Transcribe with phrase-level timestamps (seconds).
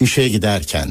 [0.00, 0.88] İşe giderken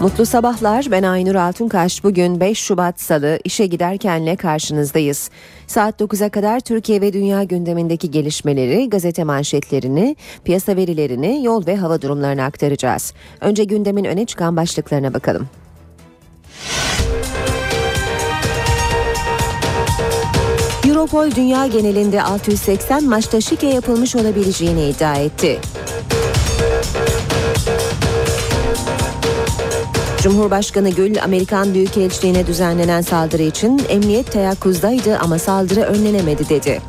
[0.00, 0.86] Mutlu sabahlar.
[0.90, 2.04] Ben Aynur Altunkaş.
[2.04, 5.30] Bugün 5 Şubat Salı işe giderkenle karşınızdayız.
[5.66, 12.02] Saat 9'a kadar Türkiye ve dünya gündemindeki gelişmeleri, gazete manşetlerini, piyasa verilerini, yol ve hava
[12.02, 13.14] durumlarını aktaracağız.
[13.40, 15.48] Önce gündemin öne çıkan başlıklarına bakalım.
[21.00, 25.58] Europol dünya genelinde 680 maçta şike yapılmış olabileceğini iddia etti.
[30.22, 36.82] Cumhurbaşkanı Gül, Amerikan Büyükelçiliğine düzenlenen saldırı için emniyet teyakkuzdaydı ama saldırı önlenemedi dedi.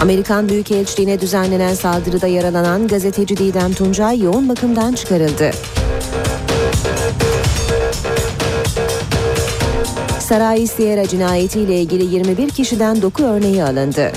[0.00, 5.50] Amerikan Büyükelçiliğine düzenlenen saldırıda yaralanan gazeteci Didem Tuncay yoğun bakımdan çıkarıldı.
[10.28, 14.12] Saray Sierra cinayetiyle ilgili 21 kişiden doku örneği alındı.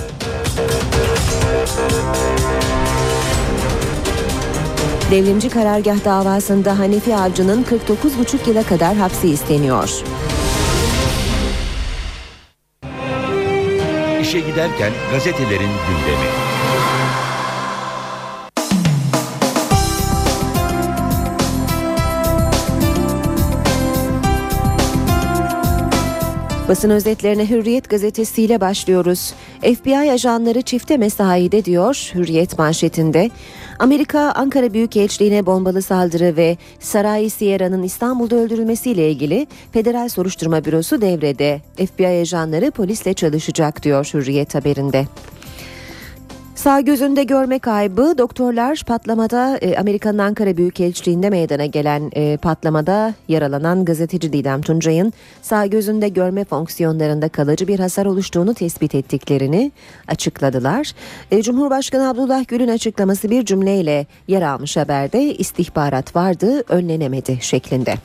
[5.11, 9.89] Devrimci karargah davasında Hanefi Avcı'nın 49,5 yıla kadar hapsi isteniyor.
[14.21, 16.48] İşe giderken gazetelerin gündemi.
[26.69, 29.33] Basın özetlerine Hürriyet gazetesiyle başlıyoruz.
[29.61, 33.29] FBI ajanları çifte mesaide diyor Hürriyet manşetinde.
[33.79, 41.61] Amerika Ankara Büyükelçiliğine bombalı saldırı ve Saray Sierra'nın İstanbul'da öldürülmesiyle ilgili Federal Soruşturma Bürosu devrede.
[41.75, 45.05] FBI ajanları polisle çalışacak diyor Hürriyet haberinde.
[46.59, 53.85] Sağ gözünde görme kaybı doktorlar patlamada e, Amerika'nın Ankara Büyükelçiliğinde meydana gelen e, patlamada yaralanan
[53.85, 59.71] gazeteci Didem Tuncay'ın sağ gözünde görme fonksiyonlarında kalıcı bir hasar oluştuğunu tespit ettiklerini
[60.07, 60.91] açıkladılar.
[61.31, 67.95] E, Cumhurbaşkanı Abdullah Gül'ün açıklaması bir cümleyle yer almış haberde istihbarat vardı önlenemedi şeklinde.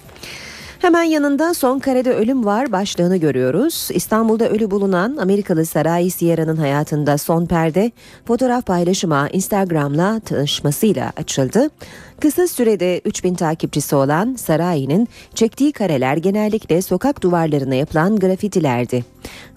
[0.85, 3.89] Hemen yanında son karede ölüm var başlığını görüyoruz.
[3.95, 7.93] İstanbul'da ölü bulunan Amerikalı Saray Sierra'nın hayatında son perde
[8.27, 11.71] fotoğraf paylaşıma Instagram'la tanışmasıyla açıldı.
[12.21, 19.05] Kısa sürede 3000 takipçisi olan Saray'ın çektiği kareler genellikle sokak duvarlarına yapılan grafitilerdi.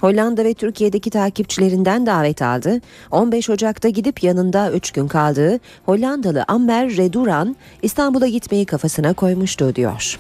[0.02, 2.82] Hollanda ve Türkiye'deki takipçilerinden davet aldı.
[3.12, 10.18] 15 Ocak'ta gidip yanında 3 gün kaldığı Hollandalı Amber Reduran İstanbul'a gitmeyi kafasına koymuştu diyor.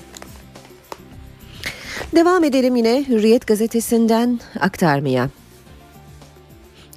[2.15, 5.29] Devam edelim yine Hürriyet gazetesinden aktarmaya.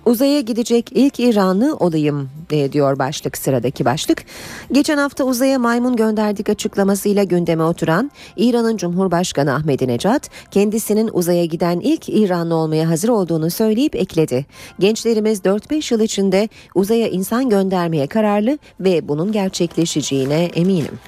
[0.06, 2.30] Uzaya gidecek ilk İranlı olayım
[2.72, 4.24] diyor başlık sıradaki başlık.
[4.72, 12.08] Geçen hafta uzaya maymun gönderdik açıklamasıyla gündeme oturan İran'ın Cumhurbaşkanı Ahmadinejad kendisinin uzaya giden ilk
[12.08, 14.46] İranlı olmaya hazır olduğunu söyleyip ekledi.
[14.78, 20.98] Gençlerimiz 4-5 yıl içinde uzaya insan göndermeye kararlı ve bunun gerçekleşeceğine eminim.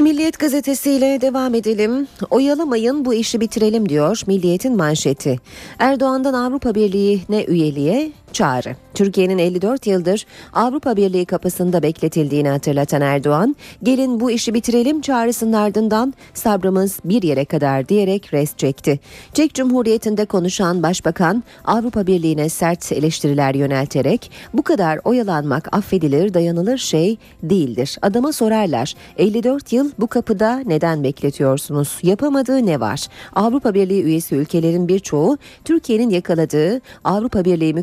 [0.00, 2.08] Milliyet gazetesiyle devam edelim.
[2.30, 5.36] Oyalamayın bu işi bitirelim diyor Milliyet'in manşeti.
[5.78, 8.76] Erdoğan'dan Avrupa Birliği'ne üyeliğe çağrı.
[8.94, 16.14] Türkiye'nin 54 yıldır Avrupa Birliği kapısında bekletildiğini hatırlatan Erdoğan, gelin bu işi bitirelim çağrısının ardından
[16.34, 19.00] sabrımız bir yere kadar diyerek rest çekti.
[19.34, 27.18] Çek Cumhuriyeti'nde konuşan Başbakan Avrupa Birliği'ne sert eleştiriler yönelterek bu kadar oyalanmak affedilir dayanılır şey
[27.42, 27.98] değildir.
[28.02, 31.98] Adama sorarlar 54 yıl bu kapıda neden bekletiyorsunuz?
[32.02, 33.06] Yapamadığı ne var?
[33.34, 37.74] Avrupa Birliği üyesi ülkelerin birçoğu Türkiye'nin yakaladığı Avrupa Birliği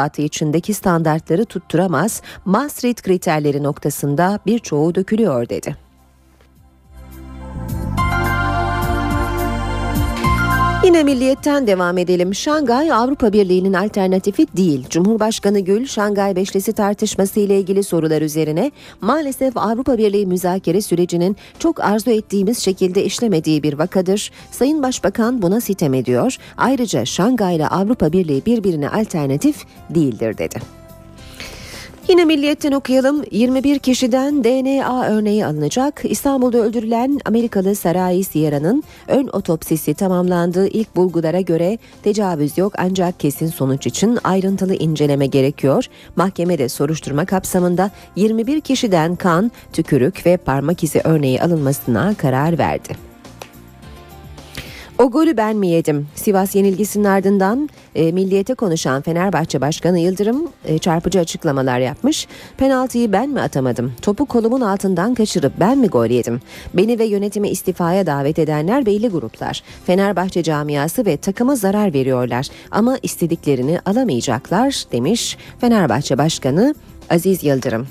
[0.00, 5.89] müktesebatı içindeki standartları tutturamaz, Maastricht kriterleri noktasında birçoğu dökülüyor dedi.
[10.84, 12.34] Yine milliyetten devam edelim.
[12.34, 14.86] Şangay Avrupa Birliği'nin alternatifi değil.
[14.90, 18.70] Cumhurbaşkanı Gül, Şangay Beşlisi tartışması ile ilgili sorular üzerine
[19.00, 24.30] maalesef Avrupa Birliği müzakere sürecinin çok arzu ettiğimiz şekilde işlemediği bir vakadır.
[24.50, 26.36] Sayın Başbakan buna sitem ediyor.
[26.56, 30.79] Ayrıca Şangay ile Avrupa Birliği birbirine alternatif değildir dedi.
[32.10, 33.24] Yine Milliyet'ten okuyalım.
[33.30, 36.02] 21 kişiden DNA örneği alınacak.
[36.04, 43.46] İstanbul'da öldürülen Amerikalı Sarai Sierra'nın ön otopsisi tamamlandığı ilk bulgulara göre tecavüz yok ancak kesin
[43.46, 45.86] sonuç için ayrıntılı inceleme gerekiyor.
[46.16, 53.09] Mahkemede soruşturma kapsamında 21 kişiden kan, tükürük ve parmak izi örneği alınmasına karar verdi.
[55.00, 56.08] O golü ben mi yedim?
[56.14, 62.26] Sivas yenilgisinin ardından e, milliyete konuşan Fenerbahçe Başkanı Yıldırım e, çarpıcı açıklamalar yapmış.
[62.56, 63.92] Penaltıyı ben mi atamadım?
[64.02, 66.40] Topu kolumun altından kaçırıp ben mi gol yedim?
[66.74, 69.62] Beni ve yönetimi istifaya davet edenler belli gruplar.
[69.86, 76.74] Fenerbahçe camiası ve takıma zarar veriyorlar ama istediklerini alamayacaklar demiş Fenerbahçe Başkanı
[77.10, 77.86] Aziz Yıldırım.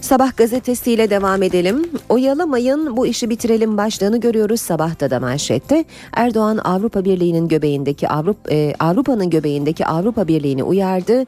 [0.00, 1.90] Sabah gazetesiyle devam edelim.
[2.08, 5.84] Oyalamayın bu işi bitirelim başlığını görüyoruz sabahta da manşette.
[6.12, 11.26] Erdoğan Avrupa Birliği'nin göbeğindeki Avrupa e, Avrupa'nın göbeğindeki Avrupa Birliği'ni uyardı.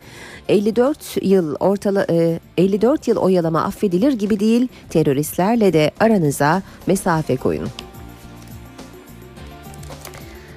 [0.49, 4.69] 54 yıl ortala e, 54 yıl oyalama affedilir gibi değil.
[4.91, 7.69] Teröristlerle de aranıza mesafe koyun.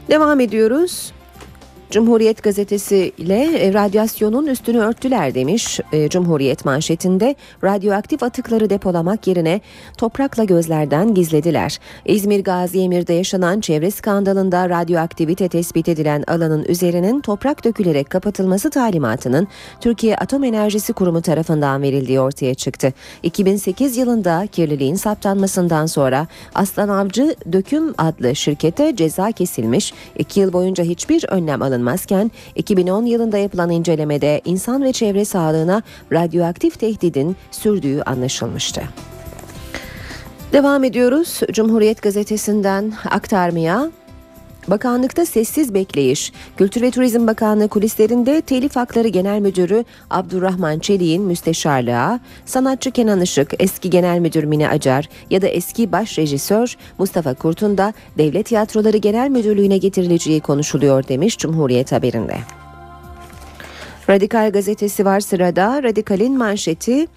[0.09, 1.11] Devam ediyoruz.
[1.91, 7.36] Cumhuriyet gazetesi ile e, radyasyonun üstünü örttüler demiş e, Cumhuriyet manşetinde.
[7.63, 9.62] Radyoaktif atıkları depolamak yerine
[9.97, 11.80] toprakla gözlerden gizlediler.
[12.06, 19.47] İzmir Gazi Emir'de yaşanan çevre skandalında radyoaktivite tespit edilen alanın üzerinin toprak dökülerek kapatılması talimatının
[19.81, 22.94] Türkiye Atom Enerjisi Kurumu tarafından verildiği ortaya çıktı.
[23.24, 29.94] 2008 yılında kirliliğin saptanmasından sonra Aslan Avcı Döküm adlı şirkete ceza kesilmiş.
[30.18, 35.83] 2 yıl boyunca hiçbir önlem alınmamıştı alınmazken 2010 yılında yapılan incelemede insan ve çevre sağlığına
[36.11, 38.81] radyoaktif tehdidin sürdüğü anlaşılmıştı.
[40.53, 43.91] Devam ediyoruz Cumhuriyet gazetesinden aktarmaya.
[44.69, 46.33] Bakanlıkta sessiz bekleyiş.
[46.57, 53.54] Kültür ve Turizm Bakanlığı kulislerinde Telif Hakları Genel Müdürü Abdurrahman Çelik'in müsteşarlığa, sanatçı Kenan Işık,
[53.60, 58.98] eski Genel Müdür Mine Acar ya da eski baş rejisör Mustafa Kurt'un da Devlet Tiyatroları
[58.98, 62.38] Genel Müdürlüğü'ne getirileceği konuşuluyor demiş Cumhuriyet haberinde.
[64.10, 65.83] Radikal gazetesi var sırada.
[65.83, 67.07] Radikal'in manşeti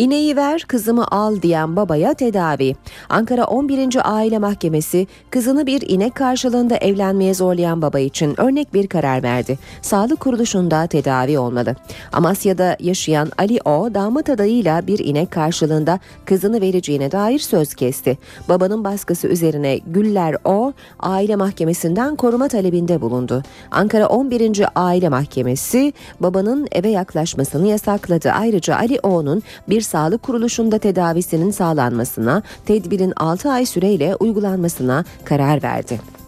[0.00, 2.76] İneği ver kızımı al diyen babaya tedavi.
[3.08, 3.96] Ankara 11.
[4.04, 9.58] Aile Mahkemesi kızını bir inek karşılığında evlenmeye zorlayan baba için örnek bir karar verdi.
[9.82, 11.76] Sağlık kuruluşunda tedavi olmalı.
[12.12, 18.18] Amasya'da yaşayan Ali O damat adayıyla bir inek karşılığında kızını vereceğine dair söz kesti.
[18.48, 23.42] Babanın baskısı üzerine Güller O aile mahkemesinden koruma talebinde bulundu.
[23.70, 24.64] Ankara 11.
[24.74, 28.30] Aile Mahkemesi babanın eve yaklaşmasını yasakladı.
[28.30, 36.19] Ayrıca Ali O'nun bir sağlık kuruluşunda tedavisinin sağlanmasına, tedbirin 6 ay süreyle uygulanmasına karar verdi.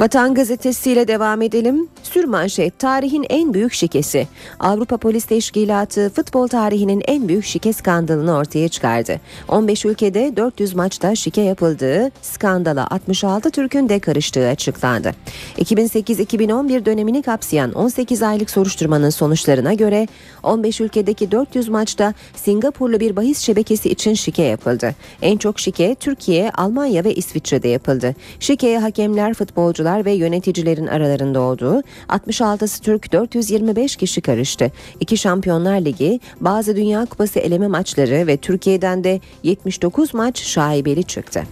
[0.00, 1.88] Vatan gazetesiyle devam edelim.
[2.02, 4.28] Sürmanşet tarihin en büyük şikesi.
[4.60, 9.20] Avrupa Polis Teşkilatı futbol tarihinin en büyük şike skandalını ortaya çıkardı.
[9.48, 15.12] 15 ülkede 400 maçta şike yapıldığı, skandala 66 Türk'ün de karıştığı açıklandı.
[15.58, 20.08] 2008-2011 dönemini kapsayan 18 aylık soruşturmanın sonuçlarına göre
[20.42, 24.94] 15 ülkedeki 400 maçta Singapurlu bir bahis şebekesi için şike yapıldı.
[25.22, 28.14] En çok şike Türkiye, Almanya ve İsviçre'de yapıldı.
[28.40, 29.34] Şikeye hakemler,
[29.84, 34.72] futbolcular ve yöneticilerin aralarında olduğu 66'sı Türk 425 kişi karıştı.
[35.00, 41.44] İki Şampiyonlar Ligi, bazı Dünya Kupası eleme maçları ve Türkiye'den de 79 maç şaibeli çıktı.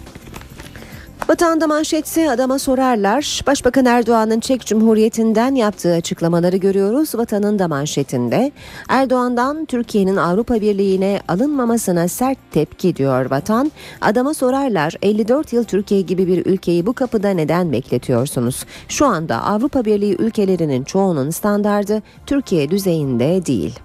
[1.33, 3.41] Vatanda manşetse adama sorarlar.
[3.47, 7.15] Başbakan Erdoğan'ın Çek Cumhuriyeti'nden yaptığı açıklamaları görüyoruz.
[7.15, 8.53] Vatanın da manşetinde.
[8.89, 13.73] Erdoğan'dan Türkiye'nin Avrupa Birliği'ne alınmamasına sert tepki diyor Vatan.
[14.01, 18.65] Adama sorarlar 54 yıl Türkiye gibi bir ülkeyi bu kapıda neden bekletiyorsunuz?
[18.89, 23.81] Şu anda Avrupa Birliği ülkelerinin çoğunun standardı Türkiye düzeyinde değil.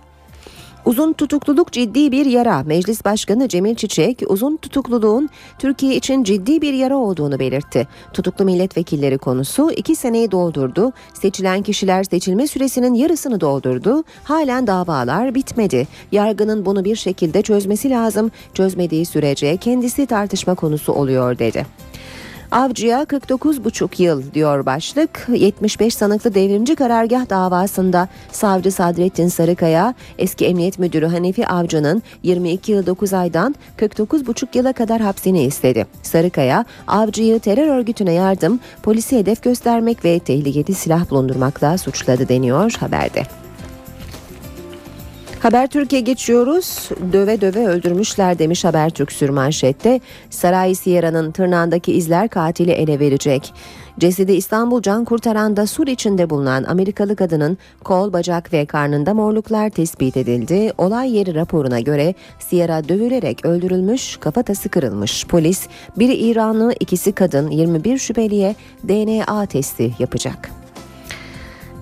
[0.87, 2.63] Uzun tutukluluk ciddi bir yara.
[2.63, 5.29] Meclis Başkanı Cemil Çiçek, uzun tutukluluğun
[5.59, 7.87] Türkiye için ciddi bir yara olduğunu belirtti.
[8.13, 10.93] Tutuklu milletvekilleri konusu iki seneyi doldurdu.
[11.13, 14.03] Seçilen kişiler seçilme süresinin yarısını doldurdu.
[14.23, 15.87] Halen davalar bitmedi.
[16.11, 18.31] Yargının bunu bir şekilde çözmesi lazım.
[18.53, 21.65] Çözmediği sürece kendisi tartışma konusu oluyor dedi.
[22.51, 25.27] Avcıya 49,5 yıl diyor başlık.
[25.29, 32.85] 75 sanıklı devrimci karargah davasında savcı Sadrettin Sarıkaya eski emniyet müdürü Hanefi Avcı'nın 22 yıl
[32.85, 35.87] 9 aydan 49,5 yıla kadar hapsini istedi.
[36.03, 43.46] Sarıkaya Avcı'yı terör örgütüne yardım, polisi hedef göstermek ve tehlikeli silah bulundurmakla suçladı deniyor haberde.
[45.47, 46.89] Haber Türkiye geçiyoruz.
[47.13, 49.99] Döve döve öldürmüşler demiş Habertürk sürmanşette.
[50.29, 53.53] Saray Sierra'nın tırnağındaki izler katili ele verecek.
[53.99, 60.17] Cesedi İstanbul Can Kurtaran'da sur içinde bulunan Amerikalı kadının kol, bacak ve karnında morluklar tespit
[60.17, 60.73] edildi.
[60.77, 65.27] Olay yeri raporuna göre Sierra dövülerek öldürülmüş, kafatası kırılmış.
[65.27, 68.55] Polis, biri İranlı, ikisi kadın 21 şüpheliye
[68.87, 70.56] DNA testi yapacak.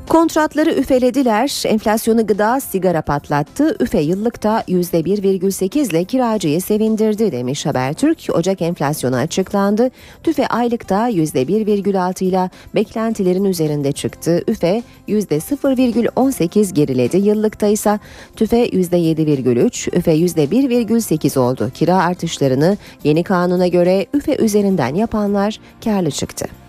[0.09, 8.27] Kontratları üfelediler, enflasyonu gıda sigara patlattı, üfe yıllıkta %1,8 ile kiracıyı sevindirdi demiş Habertürk.
[8.33, 9.91] Ocak enflasyonu açıklandı,
[10.24, 14.43] tüfe aylıkta %1,6 ile beklentilerin üzerinde çıktı.
[14.47, 18.00] Üfe %0,18 geriledi, yıllıkta ise
[18.35, 21.71] tüfe %7,3, üfe %1,8 oldu.
[21.74, 26.64] Kira artışlarını yeni kanuna göre üfe üzerinden yapanlar karlı çıktı.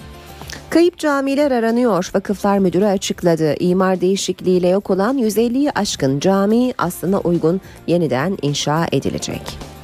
[0.71, 2.11] Kayıp camiler aranıyor.
[2.15, 3.55] Vakıflar Müdürü açıkladı.
[3.61, 9.76] İmar değişikliğiyle yok olan 150'yi aşkın cami aslına uygun yeniden inşa edilecek.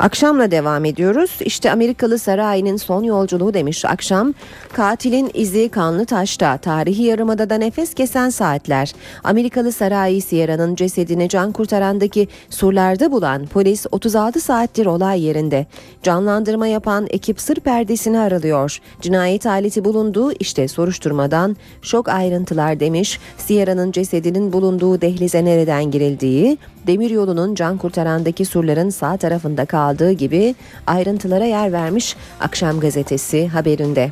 [0.00, 1.30] Akşamla devam ediyoruz.
[1.44, 4.34] İşte Amerikalı sarayının son yolculuğu demiş akşam.
[4.72, 6.56] Katilin izi kanlı taşta.
[6.56, 8.92] Tarihi yarımada da nefes kesen saatler.
[9.24, 15.66] Amerikalı sarayı Sierra'nın cesedini can kurtarandaki surlarda bulan polis 36 saattir olay yerinde.
[16.02, 18.78] Canlandırma yapan ekip sır perdesini aralıyor.
[19.00, 23.18] Cinayet aleti bulunduğu işte soruşturmadan şok ayrıntılar demiş.
[23.38, 30.54] Sierra'nın cesedinin bulunduğu dehlize nereden girildiği, demiryolunun can kurtarandaki surların sağ tarafında kaldığı gibi
[30.86, 34.10] ayrıntılara yer vermiş Akşam Gazetesi haberinde.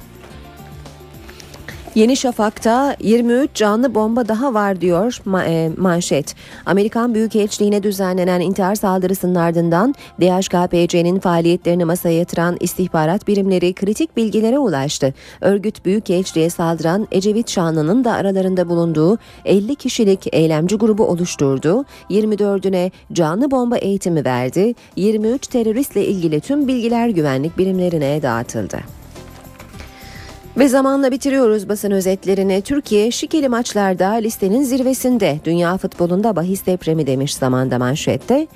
[1.98, 6.34] Yeni Şafak'ta 23 canlı bomba daha var diyor e, manşet.
[6.66, 15.14] Amerikan Büyükelçiliğine düzenlenen intihar saldırısının ardından DHKPC'nin faaliyetlerini masaya yatıran istihbarat birimleri kritik bilgilere ulaştı.
[15.40, 21.84] Örgüt Büyükelçiliğe saldıran Ecevit Şanlı'nın da aralarında bulunduğu 50 kişilik eylemci grubu oluşturdu.
[22.10, 24.74] 24'üne canlı bomba eğitimi verdi.
[24.96, 28.98] 23 teröristle ilgili tüm bilgiler güvenlik birimlerine dağıtıldı.
[30.58, 32.62] Ve zamanla bitiriyoruz basın özetlerini.
[32.62, 35.38] Türkiye şikeli maçlarda listenin zirvesinde.
[35.44, 38.46] Dünya futbolunda bahis depremi demiş zamanda manşette.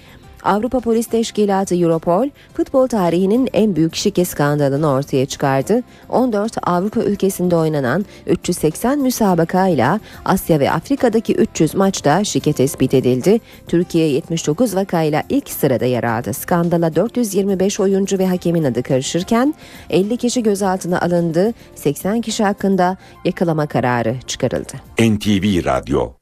[0.45, 5.83] Avrupa Polis Teşkilatı Europol futbol tarihinin en büyük şike skandalını ortaya çıkardı.
[6.09, 13.41] 14 Avrupa ülkesinde oynanan 380 müsabaka ile Asya ve Afrika'daki 300 maçta şike tespit edildi.
[13.69, 16.33] Türkiye 79 vakayla ilk sırada yer aldı.
[16.33, 19.55] Skandala 425 oyuncu ve hakemin adı karışırken
[19.91, 21.53] 50 kişi gözaltına alındı.
[21.75, 24.73] 80 kişi hakkında yakalama kararı çıkarıldı.
[24.99, 26.13] NTV Radyo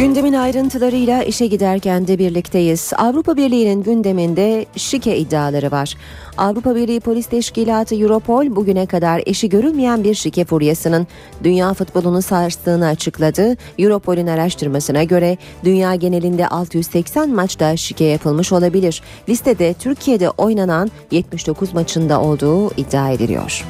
[0.00, 2.92] Gündemin ayrıntılarıyla işe giderken de birlikteyiz.
[2.96, 5.94] Avrupa Birliği'nin gündeminde şike iddiaları var.
[6.36, 11.06] Avrupa Birliği Polis Teşkilatı Europol bugüne kadar eşi görülmeyen bir şike furyasının
[11.44, 13.56] dünya futbolunu sarstığını açıkladı.
[13.78, 19.02] Europol'ün araştırmasına göre dünya genelinde 680 maçta şike yapılmış olabilir.
[19.28, 23.64] Listede Türkiye'de oynanan 79 maçında olduğu iddia ediliyor.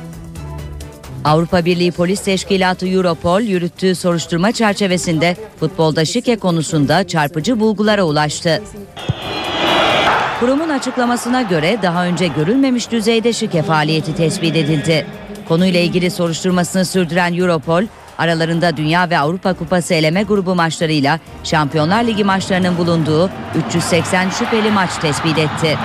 [1.24, 8.62] Avrupa Birliği Polis Teşkilatı Europol yürüttüğü soruşturma çerçevesinde futbolda şike konusunda çarpıcı bulgulara ulaştı.
[10.40, 15.06] Kurumun açıklamasına göre daha önce görülmemiş düzeyde şike faaliyeti tespit edildi.
[15.48, 17.84] Konuyla ilgili soruşturmasını sürdüren Europol,
[18.18, 23.30] aralarında Dünya ve Avrupa Kupası eleme grubu maçlarıyla Şampiyonlar Ligi maçlarının bulunduğu
[23.68, 25.78] 380 şüpheli maç tespit etti.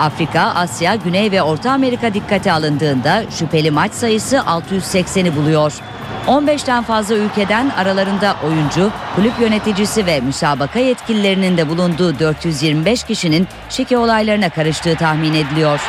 [0.00, 5.72] Afrika, Asya, Güney ve Orta Amerika dikkate alındığında şüpheli maç sayısı 680'i buluyor.
[6.26, 13.98] 15'ten fazla ülkeden aralarında oyuncu, kulüp yöneticisi ve müsabaka yetkililerinin de bulunduğu 425 kişinin şike
[13.98, 15.80] olaylarına karıştığı tahmin ediliyor.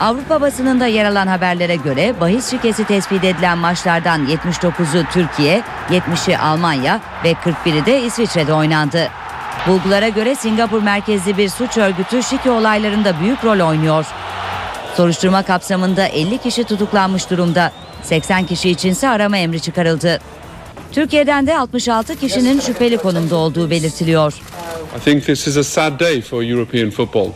[0.00, 7.00] Avrupa basınında yer alan haberlere göre bahis şikesi tespit edilen maçlardan 79'u Türkiye, 70'i Almanya
[7.24, 9.08] ve 41'i de İsviçre'de oynandı.
[9.66, 14.06] Bulgulara göre Singapur merkezli bir suç örgütü şike olaylarında büyük rol oynuyor.
[14.96, 17.72] Soruşturma kapsamında 50 kişi tutuklanmış durumda.
[18.02, 20.20] 80 kişi içinse arama emri çıkarıldı.
[20.92, 24.32] Türkiye'den de 66 kişinin şüpheli konumda olduğu belirtiliyor.
[24.96, 27.28] I think this is a sad day for European football.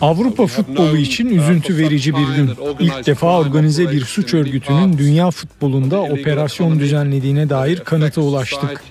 [0.00, 2.50] Avrupa futbolu için üzüntü verici bir gün.
[2.80, 8.84] İlk defa organize bir suç örgütünün dünya futbolunda operasyon düzenlediğine dair kanıta ulaştık.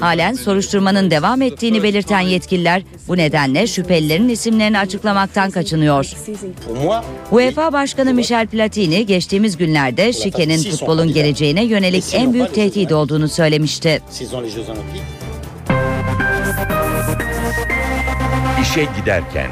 [0.00, 6.12] Halen soruşturmanın devam ettiğini belirten yetkililer bu nedenle şüphelilerin isimlerini açıklamaktan kaçınıyor.
[7.30, 14.02] UEFA Başkanı Michel Platini geçtiğimiz günlerde şikenin futbolun geleceğine yönelik en büyük tehdit olduğunu söylemişti.
[18.62, 19.50] İşe giderken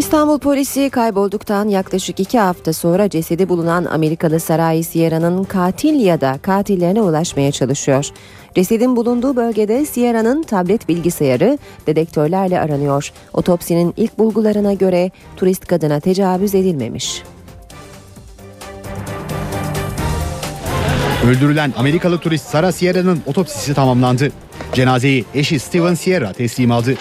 [0.00, 6.38] İstanbul polisi kaybolduktan yaklaşık iki hafta sonra cesedi bulunan Amerikalı Saray Sierra'nın katil ya da
[6.42, 8.08] katillerine ulaşmaya çalışıyor.
[8.54, 13.12] Cesedin bulunduğu bölgede Sierra'nın tablet bilgisayarı dedektörlerle aranıyor.
[13.32, 17.22] Otopsinin ilk bulgularına göre turist kadına tecavüz edilmemiş.
[21.26, 24.32] Öldürülen Amerikalı turist Sara Sierra'nın otopsisi tamamlandı.
[24.72, 26.96] Cenazeyi eşi Steven Sierra teslim aldı.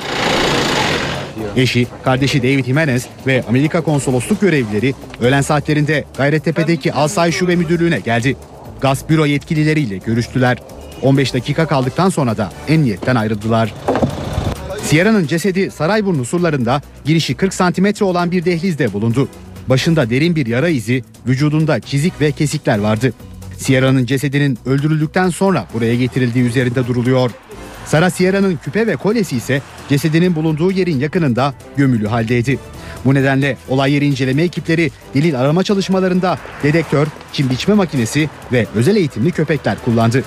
[1.56, 8.38] Eşi, kardeşi David Jimenez ve Amerika konsolosluk görevlileri öğlen saatlerinde Gayrettepe'deki Alsay Şube Müdürlüğü'ne geldi.
[8.82, 10.58] Gaz büro yetkilileriyle görüştüler.
[11.02, 13.74] 15 dakika kaldıktan sonra da emniyetten ayrıldılar.
[14.84, 19.28] Sierra'nın cesedi Sarayburnu surlarında girişi 40 santimetre olan bir dehlizde bulundu.
[19.68, 23.14] Başında derin bir yara izi, vücudunda çizik ve kesikler vardı.
[23.58, 27.32] Sierra'nın cesedinin öldürüldükten sonra buraya getirildiği üzerinde duruluyor.
[27.90, 32.60] Sara Sierra'nın küpe ve kolyesi ise cesedinin bulunduğu yerin yakınında gömülü haldeydi.
[33.06, 38.96] Bu nedenle olay yeri inceleme ekipleri delil arama çalışmalarında dedektör, çim biçme makinesi ve özel
[38.96, 40.24] eğitimli köpekler kullandı.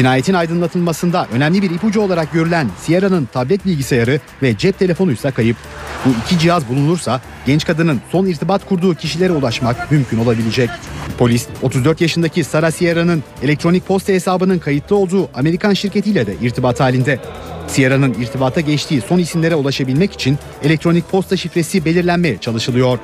[0.00, 5.56] Cinayetin aydınlatılmasında önemli bir ipucu olarak görülen Sierra'nın tablet bilgisayarı ve cep telefonu ise kayıp.
[6.04, 10.70] Bu iki cihaz bulunursa genç kadının son irtibat kurduğu kişilere ulaşmak mümkün olabilecek.
[11.18, 17.18] Polis 34 yaşındaki Sara Sierra'nın elektronik posta hesabının kayıtlı olduğu Amerikan şirketiyle de irtibat halinde.
[17.66, 22.98] Sierra'nın irtibata geçtiği son isimlere ulaşabilmek için elektronik posta şifresi belirlenmeye çalışılıyor.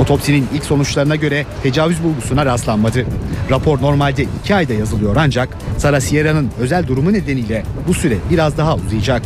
[0.00, 3.06] Otopsinin ilk sonuçlarına göre tecavüz bulgusuna rastlanmadı.
[3.50, 8.76] Rapor normalde 2 ayda yazılıyor ancak Sara Sierra'nın özel durumu nedeniyle bu süre biraz daha
[8.76, 9.22] uzayacak.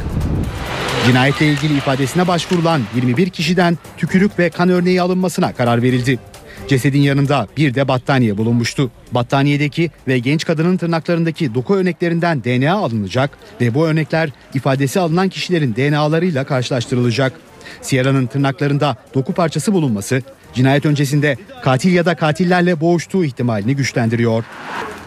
[1.06, 6.18] Cinayetle ilgili ifadesine başvurulan 21 kişiden tükürük ve kan örneği alınmasına karar verildi.
[6.68, 8.90] Cesedin yanında bir de battaniye bulunmuştu.
[9.12, 15.76] Battaniyedeki ve genç kadının tırnaklarındaki doku örneklerinden DNA alınacak ve bu örnekler ifadesi alınan kişilerin
[15.76, 17.32] DNA'larıyla karşılaştırılacak.
[17.82, 20.22] Sierra'nın tırnaklarında doku parçası bulunması
[20.54, 24.44] cinayet öncesinde katil ya da katillerle boğuştuğu ihtimalini güçlendiriyor.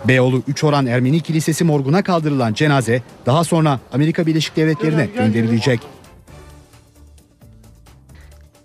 [0.07, 5.79] Beyoğlu 3 Oran Ermeni Kilisesi morguna kaldırılan cenaze daha sonra Amerika Birleşik Devletleri'ne gönderilecek.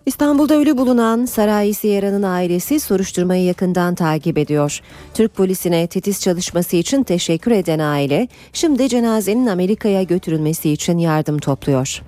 [0.07, 4.81] İstanbul'da ölü bulunan Saray Sierra'nın ailesi soruşturmayı yakından takip ediyor.
[5.15, 12.03] Türk polisine titiz çalışması için teşekkür eden aile, şimdi cenazenin Amerika'ya götürülmesi için yardım topluyor.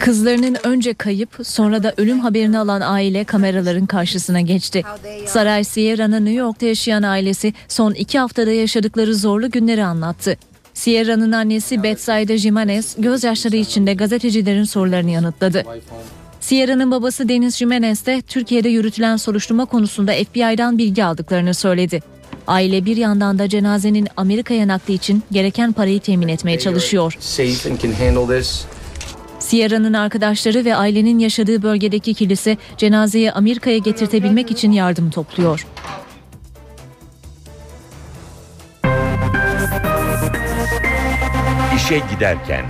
[0.00, 4.82] Kızlarının önce kayıp sonra da ölüm haberini alan aile kameraların karşısına geçti.
[5.26, 10.36] Saray Sierra'nın New York'ta yaşayan ailesi son iki haftada yaşadıkları zorlu günleri anlattı.
[10.74, 15.64] Sierra'nın annesi Bethsaida Jimenez gözyaşları içinde gazetecilerin sorularını yanıtladı.
[16.40, 22.00] Sierra'nın babası Deniz Jimenez de Türkiye'de yürütülen soruşturma konusunda FBI'dan bilgi aldıklarını söyledi.
[22.46, 27.16] Aile bir yandan da cenazenin Amerika'ya nakli için gereken parayı temin etmeye çalışıyor.
[29.40, 35.66] Sierra'nın arkadaşları ve ailenin yaşadığı bölgedeki kilise cenazeyi Amerika'ya getirtebilmek için yardım topluyor.
[41.76, 42.64] İşe giderken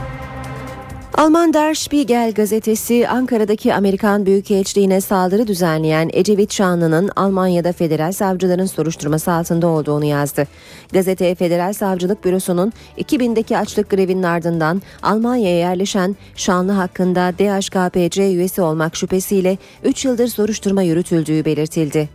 [1.21, 9.33] Alman Der Spiegel gazetesi Ankara'daki Amerikan Büyükelçiliğine saldırı düzenleyen Ecevit Şanlı'nın Almanya'da federal savcıların soruşturması
[9.33, 10.47] altında olduğunu yazdı.
[10.93, 18.97] Gazete Federal Savcılık Bürosu'nun 2000'deki açlık grevinin ardından Almanya'ya yerleşen Şanlı hakkında DHKPC üyesi olmak
[18.97, 22.09] şüphesiyle 3 yıldır soruşturma yürütüldüğü belirtildi.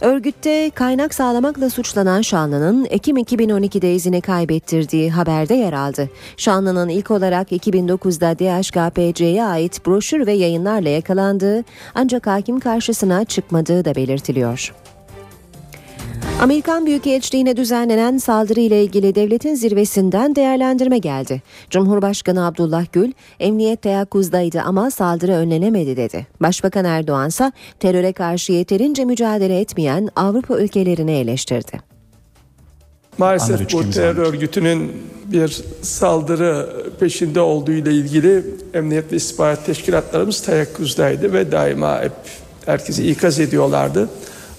[0.00, 6.10] Örgütte kaynak sağlamakla suçlanan Şanlı'nın Ekim 2012'de izini kaybettirdiği haberde yer aldı.
[6.36, 13.94] Şanlı'nın ilk olarak 2009'da DHKPC'ye ait broşür ve yayınlarla yakalandığı ancak hakim karşısına çıkmadığı da
[13.94, 14.74] belirtiliyor.
[16.44, 21.42] Amerikan Büyükelçiliğine düzenlenen saldırı ile ilgili devletin zirvesinden değerlendirme geldi.
[21.70, 26.26] Cumhurbaşkanı Abdullah Gül, emniyet teyakkuzdaydı ama saldırı önlenemedi dedi.
[26.40, 31.80] Başbakan Erdoğan ise teröre karşı yeterince mücadele etmeyen Avrupa ülkelerini eleştirdi.
[33.18, 34.92] Maalesef bu terör örgütünün
[35.24, 36.68] bir saldırı
[37.00, 42.12] peşinde olduğu ile ilgili emniyet ve istihbarat teşkilatlarımız teyakkuzdaydı ve daima hep
[42.66, 44.08] herkesi ikaz ediyorlardı.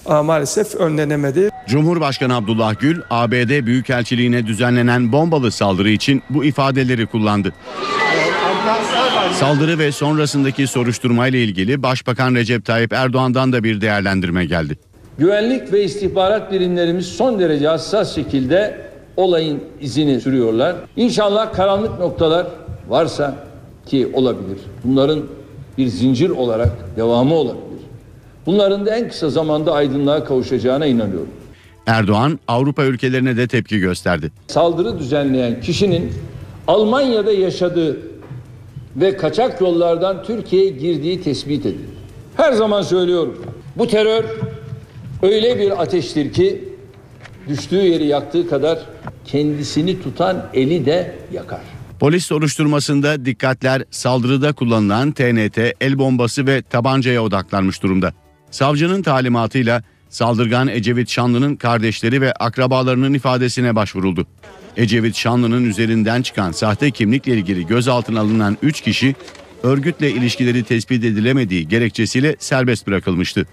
[0.08, 1.50] Ama maalesef önlenemedi.
[1.68, 7.52] Cumhurbaşkanı Abdullah Gül, ABD Büyükelçiliğine düzenlenen bombalı saldırı için bu ifadeleri kullandı.
[9.32, 14.78] Saldırı ve sonrasındaki soruşturmayla ilgili Başbakan Recep Tayyip Erdoğan'dan da bir değerlendirme geldi.
[15.18, 18.80] Güvenlik ve istihbarat birimlerimiz son derece hassas şekilde
[19.16, 20.76] olayın izini sürüyorlar.
[20.96, 22.46] İnşallah karanlık noktalar
[22.88, 23.36] varsa
[23.86, 24.58] ki olabilir.
[24.84, 25.22] Bunların
[25.78, 27.65] bir zincir olarak devamı olabilir.
[28.46, 31.28] Bunların da en kısa zamanda aydınlığa kavuşacağına inanıyorum.
[31.86, 34.32] Erdoğan Avrupa ülkelerine de tepki gösterdi.
[34.46, 36.12] Saldırı düzenleyen kişinin
[36.68, 37.96] Almanya'da yaşadığı
[38.96, 41.96] ve kaçak yollardan Türkiye'ye girdiği tespit edildi.
[42.36, 43.44] Her zaman söylüyorum.
[43.76, 44.24] Bu terör
[45.22, 46.68] öyle bir ateştir ki
[47.48, 48.78] düştüğü yeri yaktığı kadar
[49.24, 51.60] kendisini tutan eli de yakar.
[52.00, 58.12] Polis soruşturmasında dikkatler saldırıda kullanılan TNT, el bombası ve tabancaya odaklanmış durumda.
[58.56, 64.26] Savcının talimatıyla saldırgan Ecevit Şanlı'nın kardeşleri ve akrabalarının ifadesine başvuruldu.
[64.76, 69.14] Ecevit Şanlı'nın üzerinden çıkan sahte kimlikle ilgili gözaltına alınan 3 kişi
[69.62, 73.46] örgütle ilişkileri tespit edilemediği gerekçesiyle serbest bırakılmıştı.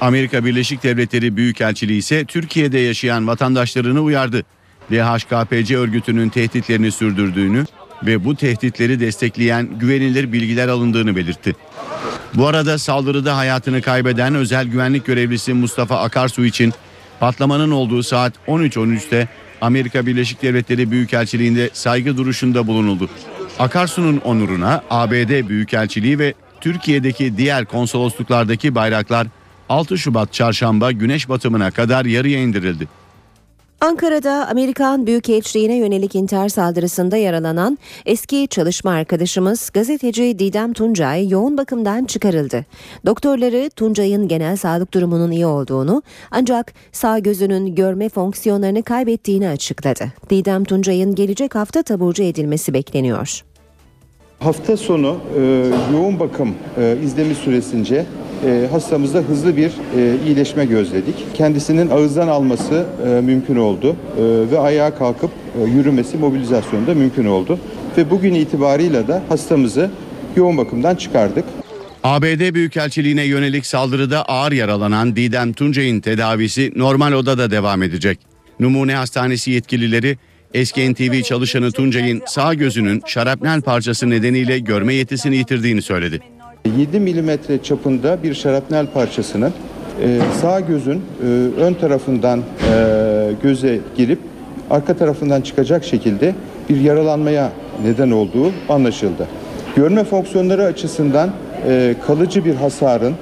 [0.00, 4.42] Amerika Birleşik Devletleri Büyükelçiliği ise Türkiye'de yaşayan vatandaşlarını uyardı.
[4.90, 7.64] DHKPC örgütünün tehditlerini sürdürdüğünü
[8.02, 11.56] ve bu tehditleri destekleyen güvenilir bilgiler alındığını belirtti.
[12.34, 16.72] Bu arada saldırıda hayatını kaybeden özel güvenlik görevlisi Mustafa Akarsu için
[17.20, 19.28] patlamanın olduğu saat 13.13'te
[19.60, 23.08] Amerika Birleşik Devletleri Büyükelçiliğinde saygı duruşunda bulunuldu.
[23.58, 29.26] Akarsu'nun onuruna ABD Büyükelçiliği ve Türkiye'deki diğer konsolosluklardaki bayraklar
[29.68, 32.88] 6 Şubat çarşamba güneş batımına kadar yarıya indirildi.
[33.80, 42.04] Ankara'da Amerikan Büyükelçiliğine yönelik intihar saldırısında yaralanan eski çalışma arkadaşımız gazeteci Didem Tuncay yoğun bakımdan
[42.04, 42.64] çıkarıldı.
[43.06, 50.12] Doktorları Tuncay'ın genel sağlık durumunun iyi olduğunu ancak sağ gözünün görme fonksiyonlarını kaybettiğini açıkladı.
[50.30, 53.42] Didem Tuncay'ın gelecek hafta taburcu edilmesi bekleniyor.
[54.38, 55.40] Hafta sonu e,
[55.92, 58.06] yoğun bakım e, izlemi süresince
[58.44, 61.14] e, hastamızda hızlı bir e, iyileşme gözledik.
[61.34, 64.22] Kendisinin ağızdan alması e, mümkün oldu e,
[64.52, 67.58] ve ayağa kalkıp e, yürümesi, mobilizasyonu da mümkün oldu.
[67.96, 69.90] Ve bugün itibarıyla da hastamızı
[70.36, 71.44] yoğun bakımdan çıkardık.
[72.04, 78.18] ABD Büyükelçiliğine yönelik saldırıda ağır yaralanan Didem Tuncay'ın tedavisi normal odada devam edecek.
[78.60, 80.18] Numune Hastanesi yetkilileri
[80.54, 86.35] eski NTV çalışanı Tuncay'ın sağ gözünün şarapnel parçası nedeniyle görme yetisini yitirdiğini söyledi.
[86.66, 89.52] 7 milimetre çapında bir şarapnel parçasının
[90.02, 91.26] e, sağ gözün e,
[91.60, 92.42] ön tarafından e,
[93.42, 94.18] göze girip
[94.70, 96.34] arka tarafından çıkacak şekilde
[96.68, 97.52] bir yaralanmaya
[97.84, 99.26] neden olduğu anlaşıldı.
[99.76, 101.30] Görme fonksiyonları açısından
[102.06, 103.14] kalıcı bir hasarın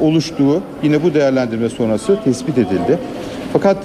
[0.00, 2.98] oluştuğu yine bu değerlendirme sonrası tespit edildi.
[3.52, 3.76] Fakat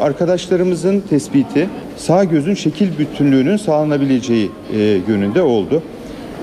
[0.00, 5.82] arkadaşlarımızın tespiti sağ gözün şekil bütünlüğünün sağlanabileceği e, yönünde oldu.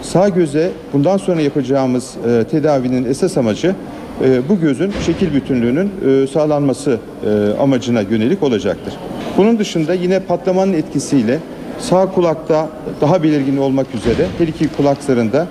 [0.01, 3.75] Sağ göze bundan sonra yapacağımız e, tedavinin esas amacı
[4.23, 8.93] e, bu gözün şekil bütünlüğünün e, sağlanması e, amacına yönelik olacaktır.
[9.37, 11.39] Bunun dışında yine patlamanın etkisiyle
[11.79, 12.69] sağ kulakta
[13.01, 15.47] daha belirgin olmak üzere her iki kulak zarında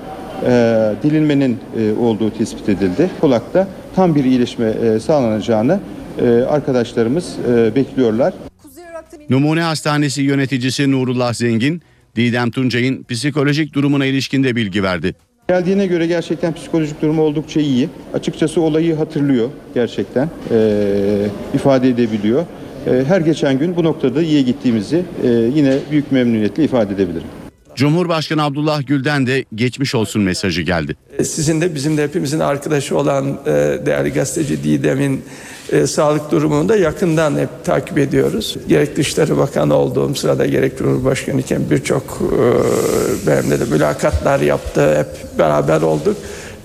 [0.46, 3.10] e, dilinmenin e, olduğu tespit edildi.
[3.20, 5.80] Kulakta tam bir iyileşme e, sağlanacağını
[6.18, 8.34] e, arkadaşlarımız e, bekliyorlar.
[9.30, 11.82] Numune Hastanesi yöneticisi Nurullah Zengin,
[12.16, 15.14] Didem Tuncay'ın psikolojik durumuna ilişkinde bilgi verdi.
[15.48, 17.88] Geldiğine göre gerçekten psikolojik durumu oldukça iyi.
[18.14, 20.30] Açıkçası olayı hatırlıyor gerçekten.
[20.50, 22.44] Ee, ifade edebiliyor.
[22.86, 27.26] Ee, her geçen gün bu noktada iyi gittiğimizi e, yine büyük memnuniyetle ifade edebilirim.
[27.78, 30.96] Cumhurbaşkanı Abdullah Gül'den de geçmiş olsun mesajı geldi.
[31.22, 33.50] Sizin de bizim de hepimizin arkadaşı olan e,
[33.86, 35.24] değerli gazeteci Didem'in
[35.72, 38.56] e, sağlık durumunu da yakından hep takip ediyoruz.
[38.68, 44.98] Gerek Dışişleri Bakanı olduğum sırada gerek Cumhurbaşkanı iken birçok e, benimle de mülakatlar yaptı.
[44.98, 46.16] Hep beraber olduk.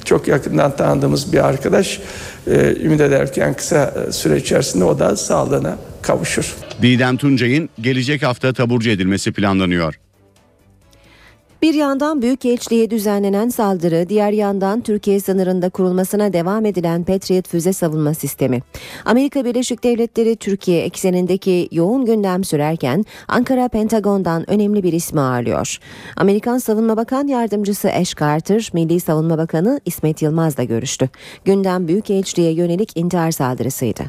[0.05, 1.99] Çok yakından tanıdığımız bir arkadaş.
[2.47, 6.55] E, ümit ederken kısa süre içerisinde o da sağlığına kavuşur.
[6.81, 10.02] Didem Tuncay'ın gelecek hafta taburcu edilmesi planlanıyor.
[11.63, 18.13] Bir yandan Büyükelçiliğe düzenlenen saldırı, diğer yandan Türkiye sınırında kurulmasına devam edilen Patriot füze savunma
[18.13, 18.59] sistemi.
[19.05, 25.77] Amerika Birleşik Devletleri Türkiye eksenindeki yoğun gündem sürerken Ankara Pentagon'dan önemli bir ismi ağırlıyor.
[26.17, 31.09] Amerikan Savunma Bakan Yardımcısı Ash Carter, Milli Savunma Bakanı İsmet Yılmaz'la görüştü.
[31.45, 34.03] Gündem Büyükelçiliğe yönelik intihar saldırısıydı.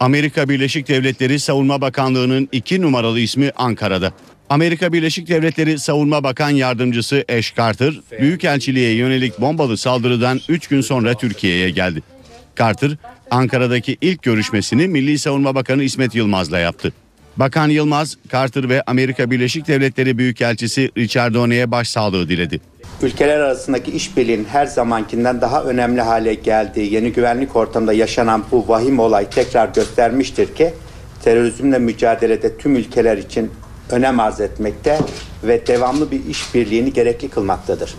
[0.00, 4.12] Amerika Birleşik Devletleri Savunma Bakanlığı'nın iki numaralı ismi Ankara'da.
[4.52, 11.14] Amerika Birleşik Devletleri Savunma Bakan Yardımcısı Ash Carter, Büyükelçiliğe yönelik bombalı saldırıdan 3 gün sonra
[11.14, 12.02] Türkiye'ye geldi.
[12.58, 12.90] Carter,
[13.30, 16.92] Ankara'daki ilk görüşmesini Milli Savunma Bakanı İsmet Yılmaz'la yaptı.
[17.36, 22.60] Bakan Yılmaz, Carter ve Amerika Birleşik Devletleri Büyükelçisi Richard Doney'e başsağlığı diledi.
[23.02, 28.98] Ülkeler arasındaki işbirliğinin her zamankinden daha önemli hale geldiği yeni güvenlik ortamında yaşanan bu vahim
[28.98, 30.74] olay tekrar göstermiştir ki
[31.24, 33.50] terörizmle mücadelede tüm ülkeler için
[33.92, 34.98] önem arz etmekte
[35.44, 37.94] ve devamlı bir işbirliğini gerekli kılmaktadır.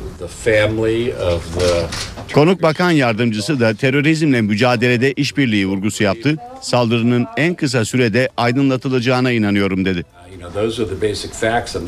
[2.34, 6.38] Konuk Bakan Yardımcısı da terörizmle mücadelede işbirliği vurgusu yaptı.
[6.62, 10.04] Saldırının en kısa sürede aydınlatılacağına inanıyorum dedi.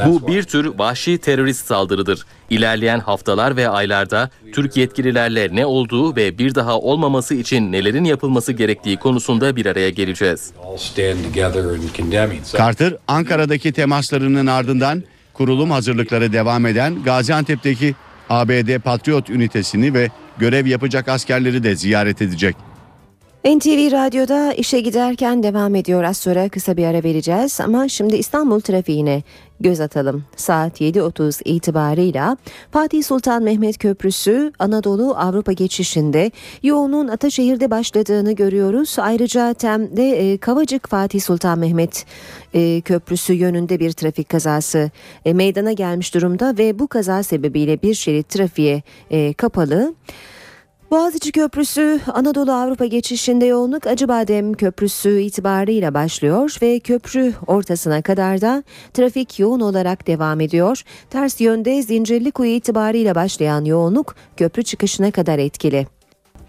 [0.10, 2.26] Bu bir tür vahşi terörist saldırıdır.
[2.50, 8.52] İlerleyen haftalar ve aylarda Türk yetkililerle ne olduğu ve bir daha olmaması için nelerin yapılması
[8.54, 10.52] gerektiği konusunda bir araya geleceğiz.
[12.58, 17.96] Carter, Ankara'daki temaslarının ardından kurulum hazırlıkları devam eden Gaziantep'teki
[18.30, 22.56] ABD Patriot ünitesini ve görev yapacak askerleri de ziyaret edecek.
[23.46, 26.04] NTV Radyo'da işe giderken devam ediyor.
[26.04, 29.24] Az sonra kısa bir ara vereceğiz ama şimdi İstanbul trafiğine
[29.60, 30.24] göz atalım.
[30.36, 32.38] Saat 7.30 itibarıyla
[32.72, 36.32] Fatih Sultan Mehmet Köprüsü Anadolu Avrupa geçişinde
[36.64, 38.96] yoğunluğun Ataşehir'de başladığını görüyoruz.
[39.00, 42.06] Ayrıca Tem'de e, Kavacık Fatih Sultan Mehmet
[42.54, 44.92] e, Köprüsü yönünde bir trafik kazası
[45.26, 49.94] e, meydana gelmiş durumda ve bu kaza sebebiyle bir şerit trafiğe e, kapalı.
[50.92, 58.64] Boğaziçi Köprüsü Anadolu Avrupa geçişinde yoğunluk Acıbadem Köprüsü itibarıyla başlıyor ve köprü ortasına kadar da
[58.94, 60.82] trafik yoğun olarak devam ediyor.
[61.10, 65.95] Ters yönde Zincirlikuyu itibarıyla başlayan yoğunluk köprü çıkışına kadar etkili.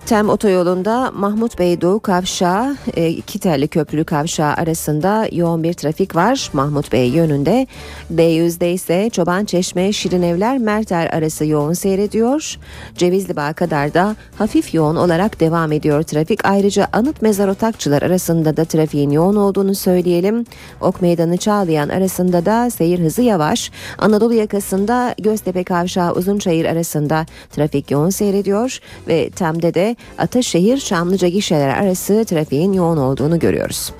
[0.07, 6.17] Tem otoyolunda Mahmut Bey Doğu Kavşağı, e, iki telli köprülü kavşağı arasında yoğun bir trafik
[6.17, 6.51] var.
[6.53, 7.67] Mahmut Bey yönünde.
[8.15, 12.57] D100'de ise Çoban Çeşme, Şirinevler, Merter arası yoğun seyrediyor.
[12.97, 16.45] Cevizli Bağ kadar da hafif yoğun olarak devam ediyor trafik.
[16.45, 20.45] Ayrıca Anıt Mezar Otakçılar arasında da trafiğin yoğun olduğunu söyleyelim.
[20.81, 23.71] Ok Meydanı Çağlayan arasında da seyir hızı yavaş.
[23.99, 31.69] Anadolu yakasında Göztepe Kavşağı Uzunçayır arasında trafik yoğun seyrediyor ve Tem'de de Ataşehir Çamlıca gişeler
[31.69, 33.93] arası trafiğin yoğun olduğunu görüyoruz.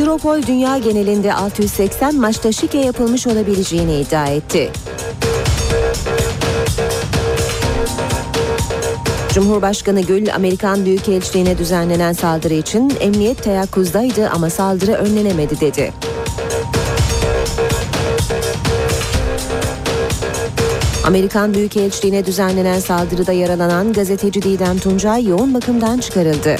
[0.00, 4.70] Europol dünya genelinde 680 maçta şike yapılmış olabileceğini iddia etti.
[9.36, 15.92] Cumhurbaşkanı Gül, Amerikan Büyükelçiliğine düzenlenen saldırı için emniyet teyakkuzdaydı ama saldırı önlenemedi dedi.
[21.06, 26.56] Amerikan Büyükelçiliğine düzenlenen saldırıda yaralanan gazeteci Didem Tuncay yoğun bakımdan çıkarıldı.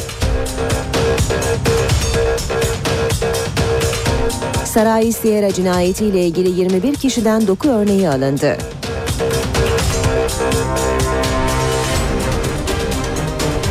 [4.65, 8.57] Saray Sierra cinayetiyle ilgili 21 kişiden doku örneği alındı.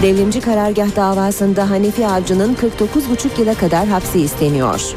[0.01, 4.95] Devrimci karargah davasında Hanefi Avcı'nın 49,5 yıla kadar hapsi isteniyor.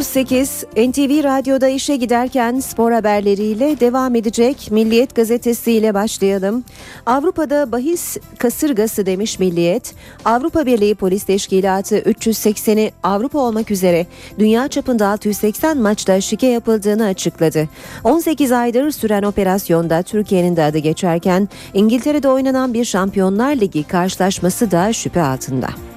[0.00, 6.64] 9.38 NTV Radyo'da işe giderken spor haberleriyle devam edecek Milliyet Gazetesi ile başlayalım.
[7.06, 9.94] Avrupa'da bahis kasırgası demiş Milliyet.
[10.24, 14.06] Avrupa Birliği Polis Teşkilatı 380'i Avrupa olmak üzere
[14.38, 17.68] dünya çapında 680 maçta şike yapıldığını açıkladı.
[18.04, 24.92] 18 aydır süren operasyonda Türkiye'nin de adı geçerken İngiltere'de oynanan bir Şampiyonlar Ligi karşılaşması da
[24.92, 25.89] şüphe altında.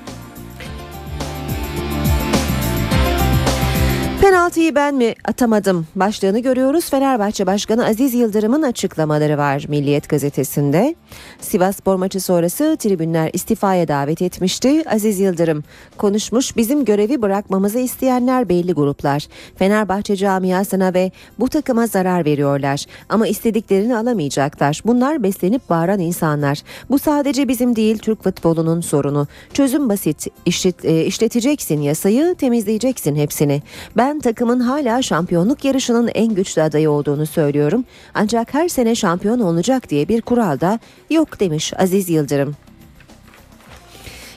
[4.54, 6.90] Penaltıyı ben mi atamadım başlığını görüyoruz.
[6.90, 10.96] Fenerbahçe Başkanı Aziz Yıldırım'ın açıklamaları var Milliyet gazetesinde.
[11.42, 14.90] Sivas spor maçı sonrası tribünler istifaya davet etmişti.
[14.90, 15.64] Aziz Yıldırım
[15.98, 19.28] konuşmuş bizim görevi bırakmamızı isteyenler belli gruplar.
[19.56, 22.86] Fenerbahçe camiasına ve bu takıma zarar veriyorlar.
[23.10, 24.82] Ama istediklerini alamayacaklar.
[24.86, 26.62] Bunlar beslenip bağıran insanlar.
[26.90, 29.28] Bu sadece bizim değil Türk futbolunun sorunu.
[29.54, 30.28] Çözüm basit.
[30.46, 33.62] İşlet, e, işleteceksin yasayı temizleyeceksin hepsini.
[33.98, 37.86] Ben takımın hala şampiyonluk yarışının en güçlü adayı olduğunu söylüyorum.
[38.14, 40.80] Ancak her sene şampiyon olacak diye bir kural da
[41.10, 42.56] yok demiş Aziz Yıldırım.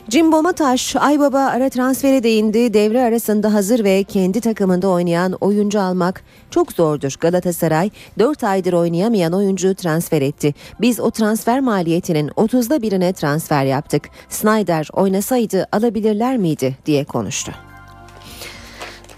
[0.08, 2.74] Jim Bomataş, Aybaba ara transfere değindi.
[2.74, 7.14] Devre arasında hazır ve kendi takımında oynayan oyuncu almak çok zordur.
[7.20, 10.54] Galatasaray 4 aydır oynayamayan oyuncu transfer etti.
[10.80, 14.02] Biz o transfer maliyetinin 30'da birine transfer yaptık.
[14.28, 17.52] Snyder oynasaydı alabilirler miydi diye konuştu.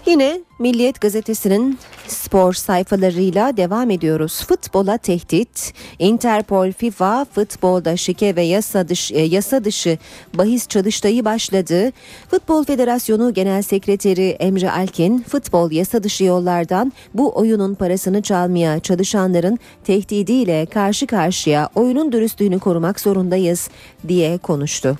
[0.09, 4.45] Yine Milliyet gazetesinin spor sayfalarıyla devam ediyoruz.
[4.47, 9.97] Futbola tehdit, Interpol, FIFA, futbolda şike ve yasa dışı, yasa dışı
[10.33, 11.91] bahis çalıştayı başladı.
[12.31, 19.59] Futbol Federasyonu Genel Sekreteri Emre Alkin, futbol yasa dışı yollardan bu oyunun parasını çalmaya çalışanların
[19.83, 23.69] tehdidiyle karşı karşıya oyunun dürüstlüğünü korumak zorundayız
[24.07, 24.97] diye konuştu.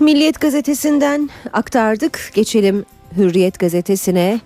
[0.00, 2.30] Milliyet gazetesinden aktardık.
[2.34, 2.84] Geçelim
[3.16, 4.40] Hürriyet gazetesine.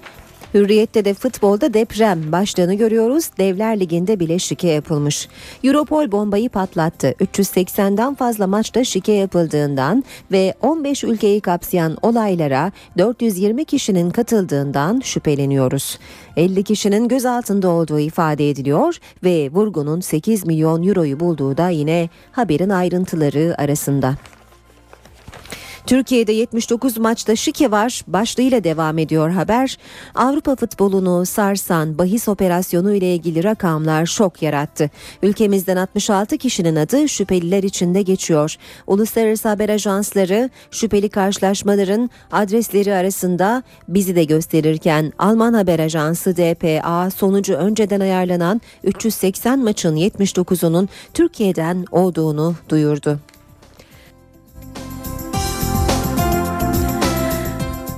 [0.55, 3.31] Hürriyette de futbolda deprem başlığını görüyoruz.
[3.39, 5.29] Devler Ligi'nde bile şike yapılmış.
[5.65, 7.15] Europol bombayı patlattı.
[7.21, 15.99] 380'den fazla maçta şike yapıldığından ve 15 ülkeyi kapsayan olaylara 420 kişinin katıldığından şüpheleniyoruz.
[16.37, 22.71] 50 kişinin gözaltında olduğu ifade ediliyor ve vurgunun 8 milyon euroyu bulduğu da yine haberin
[22.71, 24.15] ayrıntıları arasında.
[25.87, 29.79] Türkiye'de 79 maçta şike var başlığıyla devam ediyor haber.
[30.15, 34.91] Avrupa futbolunu sarsan bahis operasyonu ile ilgili rakamlar şok yarattı.
[35.23, 38.57] Ülkemizden 66 kişinin adı şüpheliler içinde geçiyor.
[38.87, 47.55] Uluslararası haber ajansları şüpheli karşılaşmaların adresleri arasında bizi de gösterirken Alman haber ajansı DPA sonucu
[47.55, 53.32] önceden ayarlanan 380 maçın 79'unun Türkiye'den olduğunu duyurdu.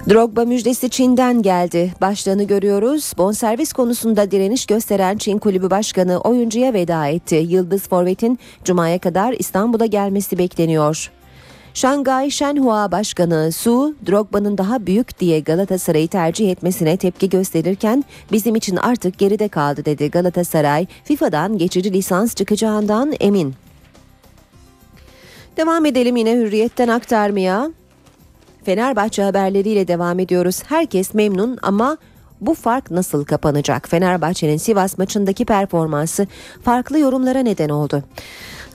[0.09, 1.93] Drogba müjdesi Çin'den geldi.
[2.01, 3.13] Başlığını görüyoruz.
[3.19, 7.35] Bonservis konusunda direniş gösteren Çin Kulübü Başkanı oyuncuya veda etti.
[7.35, 11.11] Yıldız Forvet'in Cuma'ya kadar İstanbul'a gelmesi bekleniyor.
[11.75, 18.77] Şangay Shenhua Başkanı Su, Drogba'nın daha büyük diye Galatasaray'ı tercih etmesine tepki gösterirken bizim için
[18.77, 20.87] artık geride kaldı dedi Galatasaray.
[21.05, 23.55] FIFA'dan geçici lisans çıkacağından emin.
[25.57, 27.71] Devam edelim yine hürriyetten aktarmaya.
[28.65, 30.63] Fenerbahçe haberleriyle devam ediyoruz.
[30.67, 31.97] Herkes memnun ama
[32.41, 33.89] bu fark nasıl kapanacak?
[33.89, 36.27] Fenerbahçe'nin Sivas maçındaki performansı
[36.63, 38.03] farklı yorumlara neden oldu.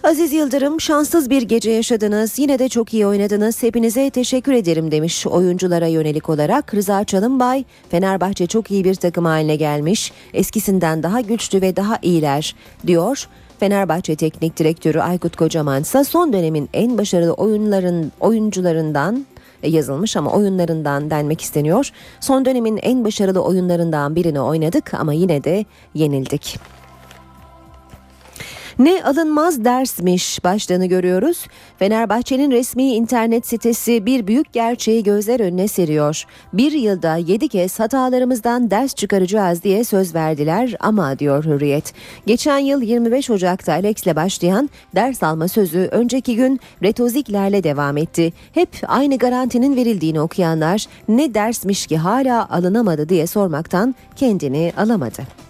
[0.04, 5.28] Aziz Yıldırım şanssız bir gece yaşadınız yine de çok iyi oynadınız hepinize teşekkür ederim demiş
[5.28, 11.62] oyunculara yönelik olarak Rıza Çalınbay Fenerbahçe çok iyi bir takım haline gelmiş eskisinden daha güçlü
[11.62, 12.56] ve daha iyiler
[12.88, 13.28] diyor.
[13.60, 19.26] Fenerbahçe Teknik Direktörü Aykut Kocaman ise son dönemin en başarılı oyunların oyuncularından
[19.64, 21.92] yazılmış ama oyunlarından denmek isteniyor.
[22.20, 26.79] Son dönemin en başarılı oyunlarından birini oynadık ama yine de yenildik.
[28.80, 31.48] Ne alınmaz dersmiş başlığını görüyoruz.
[31.80, 36.24] Fenerbahçe'nin resmi internet sitesi bir büyük gerçeği gözler önüne seriyor.
[36.54, 41.94] Bir yılda yedi kez hatalarımızdan ders çıkaracağız diye söz verdiler ama diyor Hürriyet.
[42.26, 48.34] Geçen yıl 25 Ocak'ta Alex'le başlayan ders alma sözü önceki gün retoziklerle devam etti.
[48.54, 55.49] Hep aynı garantinin verildiğini okuyanlar ne dersmiş ki hala alınamadı diye sormaktan kendini alamadı.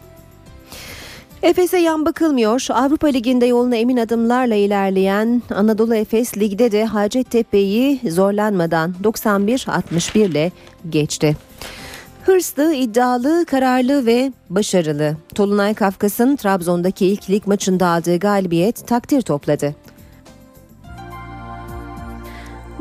[1.43, 2.67] Efes'e yan bakılmıyor.
[2.69, 10.51] Avrupa Ligi'nde yoluna emin adımlarla ilerleyen Anadolu Efes ligde de Hacettepe'yi zorlanmadan 91-61 ile
[10.89, 11.37] geçti.
[12.25, 15.17] Hırslı, iddialı, kararlı ve başarılı.
[15.35, 19.75] Tolunay Kafkas'ın Trabzon'daki ilk lig maçında aldığı galibiyet takdir topladı.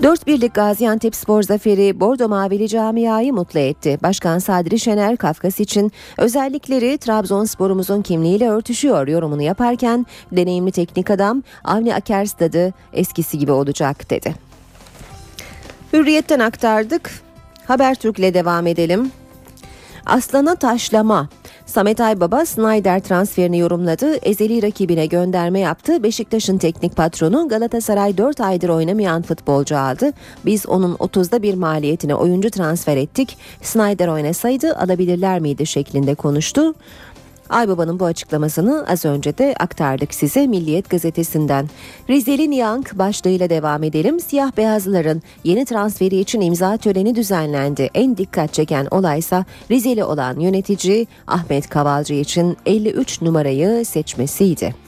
[0.03, 3.99] 4 birlik Gaziantep Spor zaferi Bordo Mavili camiayı mutlu etti.
[4.03, 11.95] Başkan Sadri Şener Kafkas için özellikleri Trabzonspor'umuzun kimliğiyle örtüşüyor yorumunu yaparken deneyimli teknik adam Avni
[11.95, 14.35] Akerstad'ı eskisi gibi olacak dedi.
[15.93, 17.11] Hürriyetten aktardık.
[17.67, 19.13] Habertürk'le devam edelim.
[20.07, 21.29] Aslana taşlama.
[21.69, 24.17] Samet Aybaba Snyder transferini yorumladı.
[24.17, 26.03] Ezeli rakibine gönderme yaptı.
[26.03, 30.13] Beşiktaş'ın teknik patronu Galatasaray 4 aydır oynamayan futbolcu aldı.
[30.47, 33.39] Biz onun 30'da bir maliyetine oyuncu transfer ettik.
[33.63, 36.75] Snyder oynasaydı alabilirler miydi şeklinde konuştu.
[37.51, 41.69] Aybaba'nın bu açıklamasını az önce de aktardık size Milliyet gazetesinden.
[42.11, 44.21] Rizeli Niyank başlığıyla devam edelim.
[44.21, 47.91] Siyah beyazların yeni transferi için imza töreni düzenlendi.
[47.95, 54.88] En dikkat çeken olaysa Rizeli olan yönetici Ahmet Kavalcı için 53 numarayı seçmesiydi.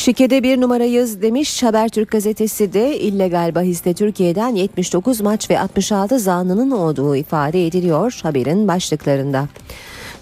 [0.00, 6.70] Şikede bir numarayız demiş Habertürk gazetesi de illegal bahiste Türkiye'den 79 maç ve 66 zanlının
[6.70, 9.48] olduğu ifade ediliyor haberin başlıklarında.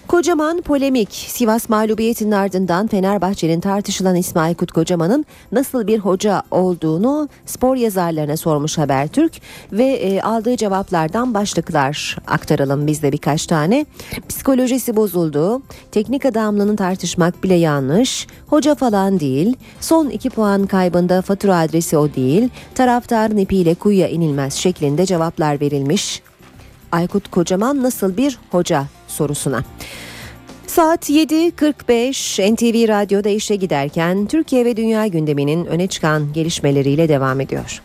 [0.08, 1.12] Kocaman polemik.
[1.12, 8.78] Sivas mağlubiyetinin ardından Fenerbahçe'nin tartışılan İsmail Kut Kocaman'ın nasıl bir hoca olduğunu spor yazarlarına sormuş
[8.78, 9.32] Habertürk
[9.72, 13.86] ve e, aldığı cevaplardan başlıklar aktaralım biz de birkaç tane.
[14.28, 15.62] Psikolojisi bozuldu.
[15.92, 18.26] Teknik adamlığını tartışmak bile yanlış.
[18.46, 19.56] Hoca falan değil.
[19.80, 22.48] Son iki puan kaybında fatura adresi o değil.
[22.74, 26.22] Taraftarın ipiyle kuyuya inilmez şeklinde cevaplar verilmiş.
[26.92, 28.84] Aykut Kocaman nasıl bir hoca
[29.18, 29.62] sorusuna.
[30.66, 37.82] Saat 7.45 NTV Radyo'da işe giderken Türkiye ve dünya gündeminin öne çıkan gelişmeleriyle devam ediyor.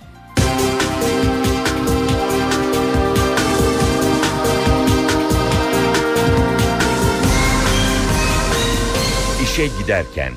[9.44, 10.34] İşe giderken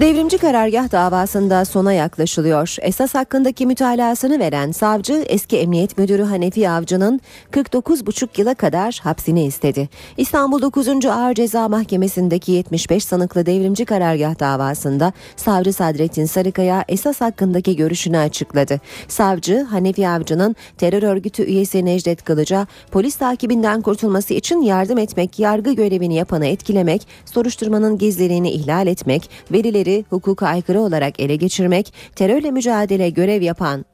[0.00, 2.76] Devrimci karargah davasında sona yaklaşılıyor.
[2.80, 7.20] Esas hakkındaki mütalasını veren savcı eski emniyet müdürü Hanefi Avcı'nın
[7.52, 9.88] 49,5 yıla kadar hapsini istedi.
[10.16, 11.06] İstanbul 9.
[11.06, 18.80] Ağır Ceza Mahkemesi'ndeki 75 sanıklı devrimci karargah davasında savcı Sadrettin Sarıkaya esas hakkındaki görüşünü açıkladı.
[19.08, 25.72] Savcı Hanefi Avcı'nın terör örgütü üyesi Necdet Kılıç'a polis takibinden kurtulması için yardım etmek, yargı
[25.72, 33.10] görevini yapanı etkilemek, soruşturmanın gizliliğini ihlal etmek, verileri hukuka aykırı olarak ele geçirmek, terörle mücadele
[33.10, 33.84] görev yapan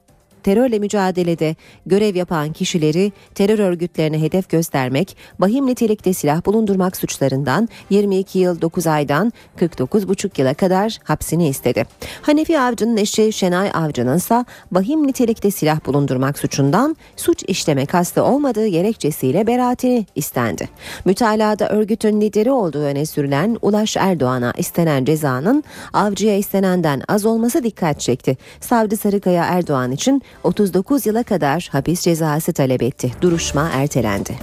[0.43, 8.39] terörle mücadelede görev yapan kişileri terör örgütlerine hedef göstermek, bahim nitelikte silah bulundurmak suçlarından 22
[8.39, 11.85] yıl 9 aydan 49,5 yıla kadar hapsini istedi.
[12.21, 18.67] Hanefi Avcı'nın eşi Şenay Avcı'nın ise bahim nitelikte silah bulundurmak suçundan suç işleme kastı olmadığı
[18.67, 20.69] gerekçesiyle beraatini istendi.
[21.05, 25.63] Mütalada örgütün lideri olduğu öne sürülen Ulaş Erdoğan'a istenen cezanın
[25.93, 28.37] avcıya istenenden az olması dikkat çekti.
[28.59, 33.11] Savcı Sarıkaya Erdoğan için 39 yıla kadar hapis cezası talep etti.
[33.21, 34.37] Duruşma ertelendi.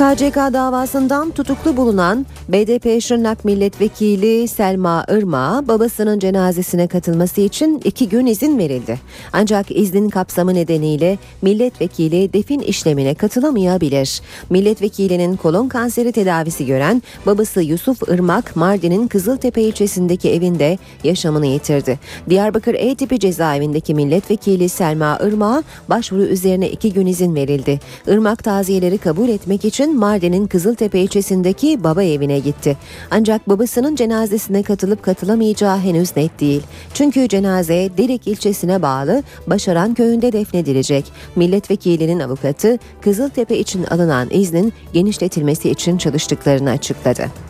[0.00, 8.26] KCK davasından tutuklu bulunan BDP Şırnak Milletvekili Selma Irma babasının cenazesine katılması için iki gün
[8.26, 9.00] izin verildi.
[9.32, 14.20] Ancak iznin kapsamı nedeniyle milletvekili defin işlemine katılamayabilir.
[14.50, 21.98] Milletvekilinin kolon kanseri tedavisi gören babası Yusuf Irmak Mardin'in Kızıltepe ilçesindeki evinde yaşamını yitirdi.
[22.28, 27.80] Diyarbakır E tipi cezaevindeki milletvekili Selma Irmak'a başvuru üzerine iki gün izin verildi.
[28.06, 32.76] Irmak taziyeleri kabul etmek için Mardin'in Kızıltepe ilçesindeki baba evine gitti.
[33.10, 36.62] Ancak babasının cenazesine katılıp katılamayacağı henüz net değil.
[36.94, 41.12] Çünkü cenaze Derik ilçesine bağlı Başaran köyünde defnedilecek.
[41.36, 47.49] Milletvekilinin avukatı Kızıltepe için alınan iznin genişletilmesi için çalıştıklarını açıkladı.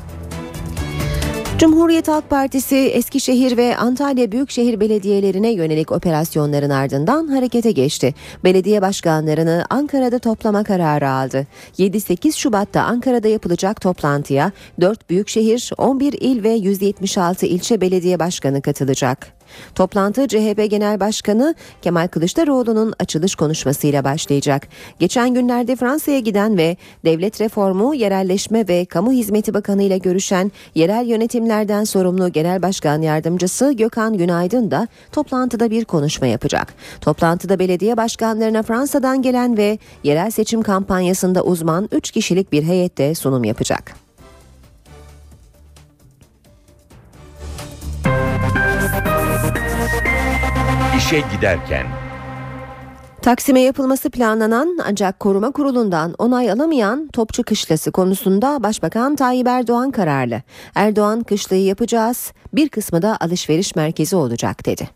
[1.60, 8.14] Cumhuriyet Halk Partisi Eskişehir ve Antalya Büyükşehir Belediyelerine yönelik operasyonların ardından harekete geçti.
[8.44, 11.46] Belediye başkanlarını Ankara'da toplama kararı aldı.
[11.78, 19.39] 7-8 Şubat'ta Ankara'da yapılacak toplantıya 4 büyükşehir, 11 il ve 176 ilçe belediye başkanı katılacak.
[19.74, 24.68] Toplantı CHP Genel Başkanı Kemal Kılıçdaroğlu'nun açılış konuşmasıyla başlayacak.
[24.98, 31.06] Geçen günlerde Fransa'ya giden ve devlet reformu, yerelleşme ve kamu hizmeti bakanı ile görüşen yerel
[31.06, 36.74] yönetimlerden sorumlu Genel Başkan Yardımcısı Gökhan Günaydın da toplantıda bir konuşma yapacak.
[37.00, 43.44] Toplantıda belediye başkanlarına Fransa'dan gelen ve yerel seçim kampanyasında uzman 3 kişilik bir heyette sunum
[43.44, 44.09] yapacak.
[51.10, 51.86] İşe giderken
[53.22, 60.42] Taksim'e yapılması planlanan ancak koruma kurulundan onay alamayan Topçu Kışlası konusunda Başbakan Tayyip Erdoğan kararlı.
[60.74, 64.90] Erdoğan kışlayı yapacağız, bir kısmı da alışveriş merkezi olacak dedi.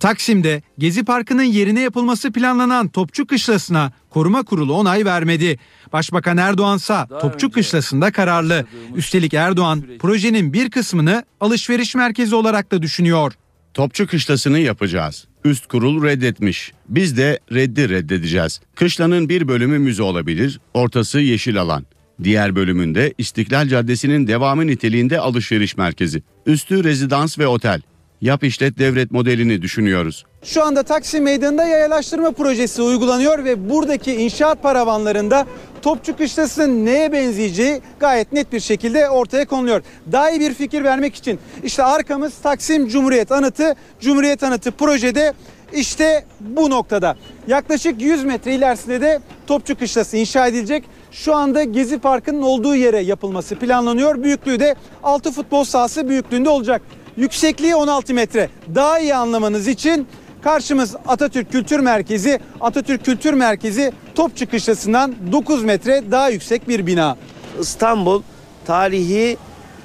[0.00, 5.58] Taksim'de Gezi Parkı'nın yerine yapılması planlanan Topçu Kışlası'na koruma kurulu onay vermedi.
[5.92, 8.66] Başbakan Erdoğan ise Topçu Kışlası'nda kararlı.
[8.94, 13.32] Üstelik Erdoğan projenin bir kısmını alışveriş merkezi olarak da düşünüyor.
[13.76, 15.26] Topçu kışlasını yapacağız.
[15.44, 16.72] Üst kurul reddetmiş.
[16.88, 18.60] Biz de reddi reddedeceğiz.
[18.74, 21.86] Kışlanın bir bölümü müze olabilir, ortası yeşil alan.
[22.24, 26.22] Diğer bölümünde İstiklal Caddesi'nin devamı niteliğinde alışveriş merkezi.
[26.46, 27.80] Üstü rezidans ve otel.
[28.20, 30.24] Yap işlet devlet modelini düşünüyoruz.
[30.42, 35.46] Şu anda Taksim Meydanı'nda yayalaştırma projesi uygulanıyor ve buradaki inşaat paravanlarında
[35.82, 39.82] Topçu Kışlası'nın neye benzeyeceği gayet net bir şekilde ortaya konuluyor.
[40.12, 43.74] Daha iyi bir fikir vermek için işte arkamız Taksim Cumhuriyet Anıtı.
[44.00, 45.32] Cumhuriyet Anıtı projede
[45.72, 47.16] işte bu noktada.
[47.48, 50.84] Yaklaşık 100 metre ilerisinde de Topçu Kışlası inşa edilecek.
[51.12, 54.22] Şu anda Gezi Parkı'nın olduğu yere yapılması planlanıyor.
[54.22, 56.82] Büyüklüğü de 6 futbol sahası büyüklüğünde olacak.
[57.16, 58.48] Yüksekliği 16 metre.
[58.74, 60.08] Daha iyi anlamanız için
[60.42, 62.40] karşımız Atatürk Kültür Merkezi.
[62.60, 67.16] Atatürk Kültür Merkezi Topçu Kışlası'ndan 9 metre daha yüksek bir bina.
[67.60, 68.22] İstanbul
[68.66, 69.36] tarihi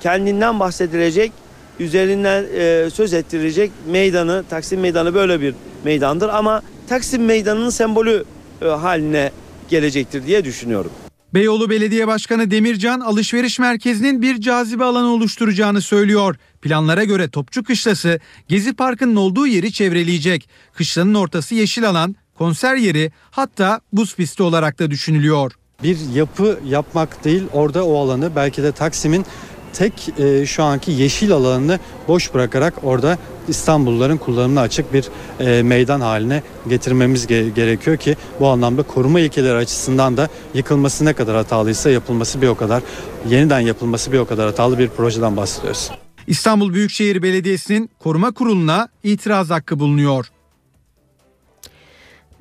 [0.02, 1.32] kendinden bahsedilecek,
[1.80, 8.26] üzerinden e, söz ettirecek meydanı, Taksim Meydanı böyle bir meydandır ama Taksim Meydanı'nın sembolü
[8.62, 9.32] e, haline
[9.70, 10.92] gelecektir diye düşünüyorum.
[11.34, 16.36] Beyoğlu Belediye Başkanı Demircan alışveriş merkezinin bir cazibe alanı oluşturacağını söylüyor.
[16.62, 20.50] Planlara göre Topçu Kışlası Gezi Parkı'nın olduğu yeri çevreleyecek.
[20.74, 25.52] Kışlanın ortası yeşil alan, konser yeri hatta buz pisti olarak da düşünülüyor.
[25.84, 29.26] Bir yapı yapmak değil orada o alanı belki de Taksim'in
[29.74, 33.18] tek e, şu anki yeşil alanını boş bırakarak orada
[33.48, 35.10] İstanbulluların kullanımına açık bir
[35.40, 41.14] e, meydan haline getirmemiz ge- gerekiyor ki bu anlamda koruma ilkeleri açısından da yıkılması ne
[41.14, 42.84] kadar hatalıysa yapılması bir o kadar
[43.30, 45.92] yeniden yapılması bir o kadar hatalı bir projeden bahsediyoruz.
[46.28, 50.32] İstanbul Büyükşehir Belediyesi'nin koruma kuruluna itiraz hakkı bulunuyor.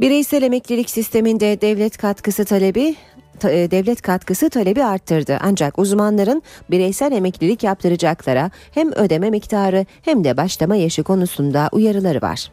[0.01, 3.10] Bireysel emeklilik sisteminde devlet katkısı talebi ta-
[3.49, 5.38] devlet katkısı talebi arttırdı.
[5.41, 12.51] Ancak uzmanların bireysel emeklilik yaptıracaklara hem ödeme miktarı hem de başlama yaşı konusunda uyarıları var.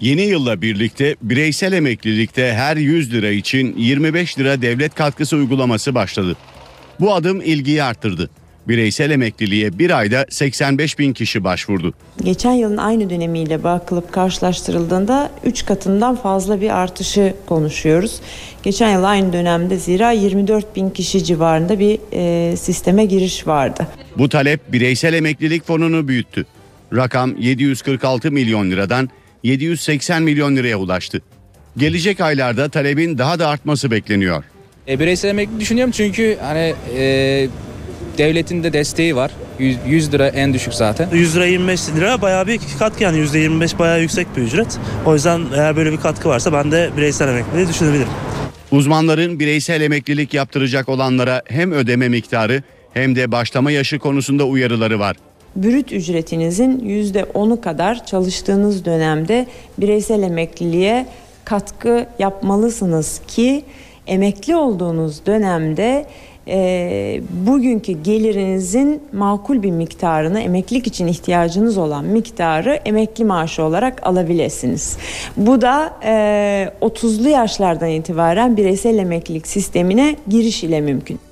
[0.00, 6.36] Yeni yılla birlikte bireysel emeklilikte her 100 lira için 25 lira devlet katkısı uygulaması başladı.
[7.00, 8.30] Bu adım ilgiyi arttırdı.
[8.68, 11.94] Bireysel emekliliğe bir ayda 85 bin kişi başvurdu.
[12.24, 18.20] Geçen yılın aynı dönemiyle bakılıp karşılaştırıldığında 3 katından fazla bir artışı konuşuyoruz.
[18.62, 23.86] Geçen yıl aynı dönemde zira 24 bin kişi civarında bir e, sisteme giriş vardı.
[24.18, 26.46] Bu talep bireysel emeklilik fonunu büyüttü.
[26.94, 29.10] Rakam 746 milyon liradan
[29.42, 31.22] 780 milyon liraya ulaştı.
[31.76, 34.44] Gelecek aylarda talebin daha da artması bekleniyor.
[34.88, 37.48] E, bireysel emekli düşünüyorum çünkü hani e,
[38.18, 39.30] devletin de desteği var.
[39.58, 41.08] 100, 100 lira en düşük zaten.
[41.12, 44.78] 100 lira 25 lira bayağı bir katkı yani %25 bayağı yüksek bir ücret.
[45.06, 48.08] O yüzden eğer böyle bir katkı varsa ben de bireysel emekliliği düşünebilirim.
[48.70, 52.62] Uzmanların bireysel emeklilik yaptıracak olanlara hem ödeme miktarı
[52.94, 55.16] hem de başlama yaşı konusunda uyarıları var.
[55.56, 59.46] Brüt ücretinizin %10'u kadar çalıştığınız dönemde
[59.78, 61.06] bireysel emekliliğe
[61.44, 63.64] katkı yapmalısınız ki
[64.06, 66.06] emekli olduğunuz dönemde
[66.50, 74.96] e, bugünkü gelirinizin makul bir miktarını emeklilik için ihtiyacınız olan miktarı emekli maaşı olarak alabilirsiniz.
[75.36, 81.29] Bu da e, 30'lu yaşlardan itibaren bireysel emeklilik sistemine giriş ile mümkün.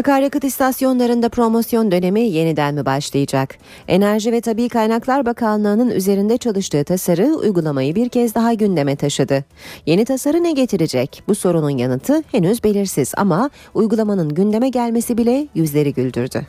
[0.00, 3.56] Akaryakıt istasyonlarında promosyon dönemi yeniden mi başlayacak?
[3.88, 9.44] Enerji ve Tabi Kaynaklar Bakanlığı'nın üzerinde çalıştığı tasarı uygulamayı bir kez daha gündeme taşıdı.
[9.86, 11.22] Yeni tasarı ne getirecek?
[11.28, 16.46] Bu sorunun yanıtı henüz belirsiz ama uygulamanın gündeme gelmesi bile yüzleri güldürdü.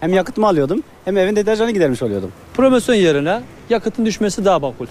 [0.00, 2.32] Hem yakıt mı alıyordum hem evin deterjanı gidermiş oluyordum.
[2.54, 3.40] Promosyon yerine
[3.70, 4.86] yakıtın düşmesi daha makul.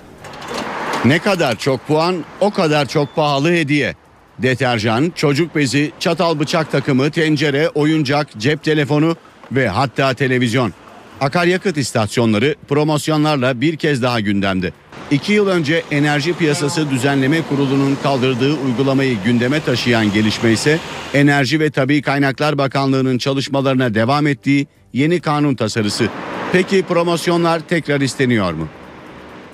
[1.05, 3.95] Ne kadar çok puan o kadar çok pahalı hediye.
[4.40, 9.16] Deterjan, çocuk bezi, çatal bıçak takımı, tencere, oyuncak, cep telefonu
[9.52, 10.74] ve hatta televizyon.
[11.22, 14.72] Akaryakıt istasyonları promosyonlarla bir kez daha gündemde.
[15.12, 20.80] İki yıl önce Enerji Piyasası Düzenleme Kurulu'nun kaldırdığı uygulamayı gündeme taşıyan gelişme ise
[21.14, 26.10] Enerji ve Tabi Kaynaklar Bakanlığı'nın çalışmalarına devam ettiği yeni kanun tasarısı.
[26.52, 28.68] Peki promosyonlar tekrar isteniyor mu?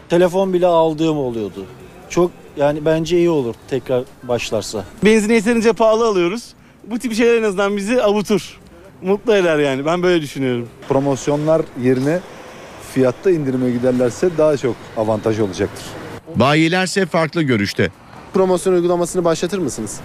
[0.09, 1.65] Telefon bile aldığım oluyordu.
[2.09, 4.83] Çok yani bence iyi olur tekrar başlarsa.
[5.05, 6.53] Benzine yeterince pahalı alıyoruz.
[6.83, 8.59] Bu tip şeyler en azından bizi avutur.
[9.01, 10.67] Mutlu eder yani ben böyle düşünüyorum.
[10.89, 12.19] Promosyonlar yerine
[12.93, 15.85] fiyatta indirime giderlerse daha çok avantaj olacaktır.
[16.35, 17.91] Bayilerse farklı görüşte.
[18.33, 19.99] Promosyon uygulamasını başlatır mısınız?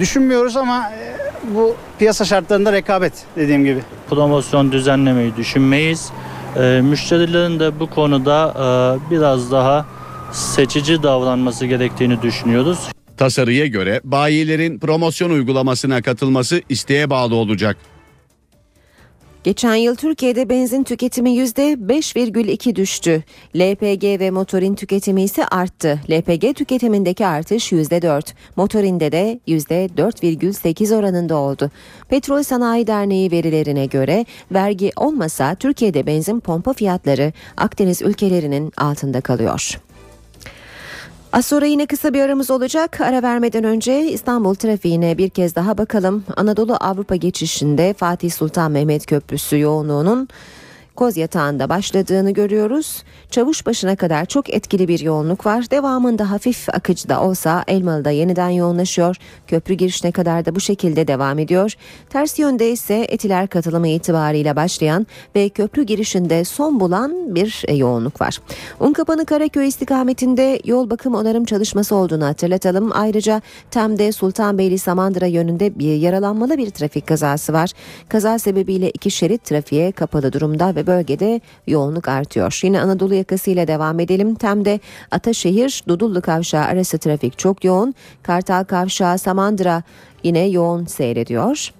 [0.00, 1.16] Düşünmüyoruz ama e,
[1.54, 3.80] bu piyasa şartlarında rekabet dediğim gibi.
[4.10, 6.10] Promosyon düzenlemeyi düşünmeyiz.
[6.56, 8.54] E, müşterilerin de bu konuda
[9.06, 9.86] e, biraz daha
[10.36, 12.78] seçici davranması gerektiğini düşünüyoruz.
[13.16, 17.76] Tasarıya göre bayilerin promosyon uygulamasına katılması isteğe bağlı olacak.
[19.44, 23.24] Geçen yıl Türkiye'de benzin tüketimi %5,2 düştü.
[23.56, 26.00] LPG ve motorin tüketimi ise arttı.
[26.10, 28.22] LPG tüketimindeki artış %4,
[28.56, 31.70] motorinde de %4,8 oranında oldu.
[32.08, 39.78] Petrol Sanayi Derneği verilerine göre vergi olmasa Türkiye'de benzin pompa fiyatları Akdeniz ülkelerinin altında kalıyor.
[41.36, 43.00] Az sonra yine kısa bir aramız olacak.
[43.00, 46.24] Ara vermeden önce İstanbul trafiğine bir kez daha bakalım.
[46.36, 50.28] Anadolu Avrupa geçişinde Fatih Sultan Mehmet Köprüsü yoğunluğunun
[50.96, 53.02] Koz yatağında başladığını görüyoruz.
[53.30, 55.70] Çavuş başına kadar çok etkili bir yoğunluk var.
[55.70, 59.16] Devamında hafif akıcı da olsa Elmalı'da yeniden yoğunlaşıyor.
[59.46, 61.74] Köprü girişine kadar da bu şekilde devam ediyor.
[62.10, 68.20] Ters yönde ise Etiler katılımı itibariyle başlayan ve köprü girişinde son bulan bir e, yoğunluk
[68.20, 68.38] var.
[68.80, 72.90] Unkapanı Karaköy istikametinde yol bakım onarım çalışması olduğunu hatırlatalım.
[72.94, 77.70] Ayrıca Tem'de Sultanbeyli Samandıra yönünde bir yaralanmalı bir trafik kazası var.
[78.08, 82.60] Kaza sebebiyle iki şerit trafiğe kapalı durumda ve bölgede yoğunluk artıyor.
[82.62, 84.34] Yine Anadolu yakasıyla devam edelim.
[84.34, 84.80] Tem'de
[85.10, 87.94] Ataşehir Dudullu Kavşağı arası trafik çok yoğun.
[88.22, 89.82] Kartal Kavşağı Samandıra
[90.22, 91.72] yine yoğun seyrediyor.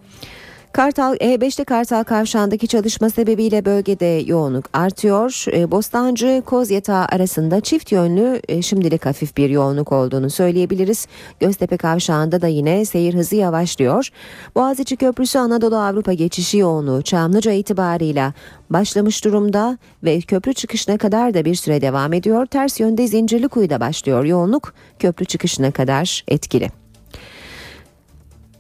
[0.77, 5.45] Kartal E5'te Kartal Kavşağı'ndaki çalışma sebebiyle bölgede yoğunluk artıyor.
[5.53, 11.07] E, Bostancı Kozyatağı arasında çift yönlü e, şimdilik hafif bir yoğunluk olduğunu söyleyebiliriz.
[11.41, 14.09] Göztepe Kavşağı'nda da yine seyir hızı yavaşlıyor.
[14.55, 18.33] Boğaziçi Köprüsü Anadolu Avrupa geçişi yoğunluğu Çamlıca itibarıyla
[18.71, 22.47] başlamış durumda ve köprü çıkışına kadar da bir süre devam ediyor.
[22.47, 26.86] Ters yönde Zincirlikuyu'da başlıyor yoğunluk köprü çıkışına kadar etkili.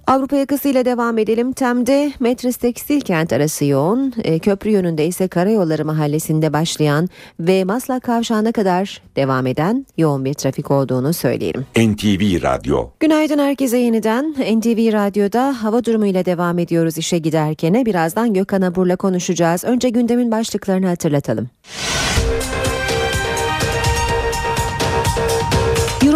[0.06, 1.52] Avrupa yakasıyla devam edelim.
[1.52, 4.14] Tem'de Metris Tekstil Kent arası yoğun.
[4.24, 7.08] E, köprü yönünde ise Karayolları Mahallesi'nde başlayan
[7.40, 11.66] ve Maslak Kavşağı'na kadar devam eden yoğun bir trafik olduğunu söyleyelim.
[11.76, 14.32] NTV Radyo Günaydın herkese yeniden.
[14.32, 17.86] NTV Radyo'da hava durumuyla devam ediyoruz işe giderken.
[17.86, 19.64] Birazdan Gökhan Abur'la konuşacağız.
[19.64, 21.48] Önce gündemin başlıklarını hatırlatalım.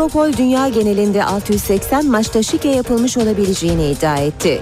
[0.01, 4.61] Europol dünya genelinde 680 maçta şike yapılmış olabileceğini iddia etti.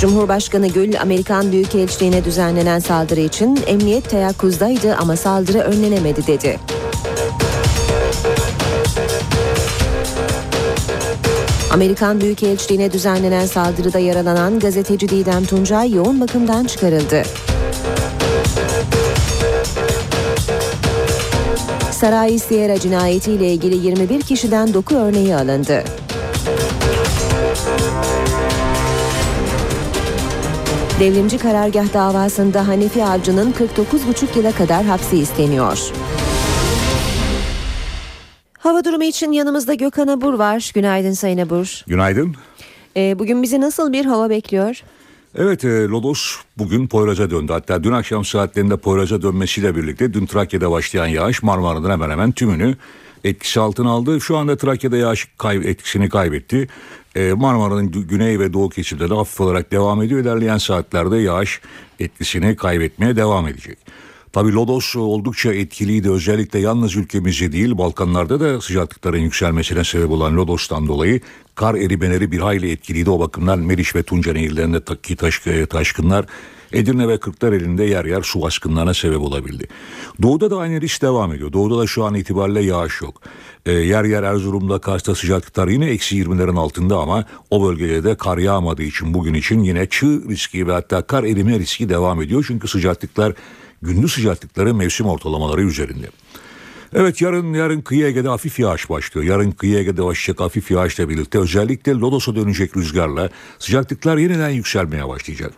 [0.00, 6.58] Cumhurbaşkanı Gül, Amerikan Büyükelçiliğine düzenlenen saldırı için emniyet teyakkuzdaydı ama saldırı önlenemedi dedi.
[11.70, 17.22] Amerikan Büyükelçiliğine düzenlenen saldırıda yaralanan gazeteci Didem Tuncay yoğun bakımdan çıkarıldı.
[21.96, 25.84] Saray Sierra cinayetiyle ilgili 21 kişiden doku örneği alındı.
[31.00, 35.78] Devrimci karargah davasında Hanefi Avcı'nın 49,5 yıla kadar hapsi isteniyor.
[38.58, 40.70] Hava durumu için yanımızda Gökhan Abur var.
[40.74, 41.84] Günaydın Sayın Abur.
[41.86, 42.34] Günaydın.
[42.96, 44.82] Ee, bugün bizi nasıl bir hava bekliyor?
[45.38, 47.52] Evet e, Lodos bugün Poyraz'a döndü.
[47.52, 52.76] Hatta dün akşam saatlerinde Poyraz'a dönmesiyle birlikte dün Trakya'da başlayan yağış Marmara'nın hemen hemen tümünü
[53.24, 54.20] etkisi altına aldı.
[54.20, 56.68] Şu anda Trakya'da yağış kay etkisini kaybetti.
[57.16, 60.20] E, Marmara'nın güney ve doğu kesimleri hafif olarak devam ediyor.
[60.20, 61.60] İlerleyen saatlerde yağış
[62.00, 63.78] etkisini kaybetmeye devam edecek.
[64.32, 70.88] Tabi Lodos oldukça etkiliydi özellikle yalnız ülkemizde değil Balkanlarda da sıcaklıkların yükselmesine sebep olan Lodos'tan
[70.88, 71.20] dolayı
[71.54, 73.10] kar erimeleri bir hayli etkiliydi.
[73.10, 76.26] O bakımdan Meriç ve Tunca nehirlerinde taki taş, taşkınlar
[76.72, 79.66] Edirne ve Kırklareli'nde yer yer su baskınlarına sebep olabildi.
[80.22, 81.52] Doğuda da aynı risk devam ediyor.
[81.52, 83.22] Doğuda da şu an itibariyle yağış yok.
[83.66, 88.38] Ee, yer yer Erzurum'da Kars'ta sıcaklıklar yine eksi 20'lerin altında ama o bölgede de kar
[88.38, 92.44] yağmadığı için bugün için yine çığ riski ve hatta kar erime riski devam ediyor.
[92.48, 93.32] Çünkü sıcaklıklar
[93.82, 96.06] gündüz sıcaklıkları mevsim ortalamaları üzerinde.
[96.94, 99.26] Evet yarın yarın kıyı Ege'de hafif yağış başlıyor.
[99.26, 105.52] Yarın kıyı Ege'de başlayacak hafif yağışla birlikte özellikle Lodos'a dönecek rüzgarla sıcaklıklar yeniden yükselmeye başlayacak.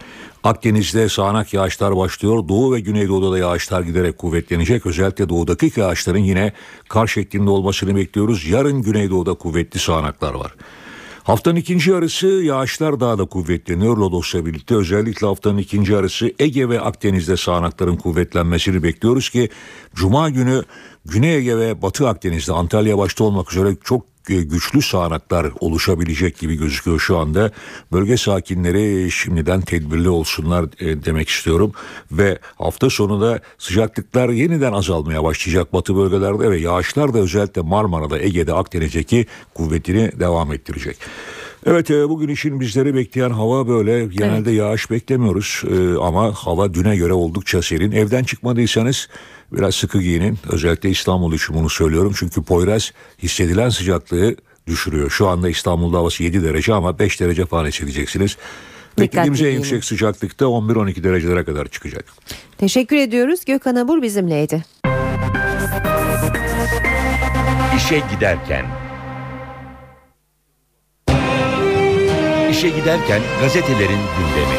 [0.45, 2.49] Akdeniz'de sağanak yağışlar başlıyor.
[2.49, 4.87] Doğu ve Güneydoğu'da da yağışlar giderek kuvvetlenecek.
[4.87, 6.53] Özellikle doğudaki yağışların yine
[6.89, 8.49] kar şeklinde olmasını bekliyoruz.
[8.49, 10.55] Yarın Güneydoğu'da kuvvetli sağanaklar var.
[11.29, 14.75] Haftanın ikinci yarısı yağışlar daha da kuvvetleniyor Lodos'la birlikte.
[14.77, 19.49] Özellikle haftanın ikinci yarısı Ege ve Akdeniz'de sağanakların kuvvetlenmesini bekliyoruz ki
[19.95, 20.63] Cuma günü
[21.11, 26.99] Güney Ege ve Batı Akdeniz'de Antalya başta olmak üzere çok güçlü sağanaklar oluşabilecek gibi gözüküyor
[26.99, 27.51] şu anda.
[27.93, 31.73] Bölge sakinleri şimdiden tedbirli olsunlar e, demek istiyorum.
[32.13, 38.19] Ve hafta sonu da sıcaklıklar yeniden azalmaya başlayacak batı bölgelerde ve yağışlar da özellikle Marmara'da,
[38.19, 40.97] Ege'de, Akdeniz'deki kuvvetini devam ettirecek.
[41.71, 44.59] Evet e, bugün için bizleri bekleyen hava böyle genelde evet.
[44.59, 47.93] yağış beklemiyoruz e, ama hava düne göre oldukça serin.
[47.93, 49.09] Evden çıkmadıysanız
[49.53, 52.93] biraz sıkı giyinin özellikle İstanbul için bunu söylüyorum çünkü Poyraz
[53.23, 55.11] hissedilen sıcaklığı düşürüyor.
[55.11, 58.37] Şu anda İstanbul'da havası 7 derece ama 5 derece falan hissedeceksiniz.
[58.99, 62.05] Beklediğimiz en yüksek sıcaklıkta 11-12 derecelere kadar çıkacak.
[62.59, 63.45] Teşekkür ediyoruz.
[63.45, 64.65] Gökhan Abur bizimleydi.
[67.77, 68.88] İşe giderken
[72.51, 74.59] İşe giderken gazetelerin gündemi.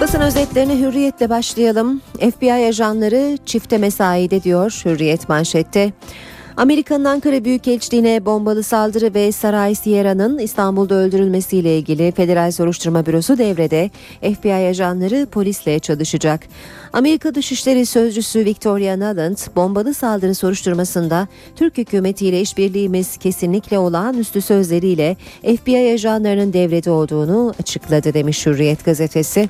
[0.00, 2.00] Basın özetlerine hürriyetle başlayalım.
[2.36, 5.92] FBI ajanları çifte mesaide diyor Hürriyet manşette.
[6.56, 13.90] Amerika'nın Ankara Büyükelçiliğine bombalı saldırı ve Saray Sierra'nın İstanbul'da öldürülmesiyle ilgili Federal Soruşturma Bürosu devrede
[14.20, 16.40] FBI ajanları polisle çalışacak.
[16.92, 25.92] Amerika Dışişleri Sözcüsü Victoria Nuland bombalı saldırı soruşturmasında Türk hükümetiyle işbirliğimiz kesinlikle olağanüstü sözleriyle FBI
[25.94, 29.48] ajanlarının devrede olduğunu açıkladı demiş Hürriyet gazetesi.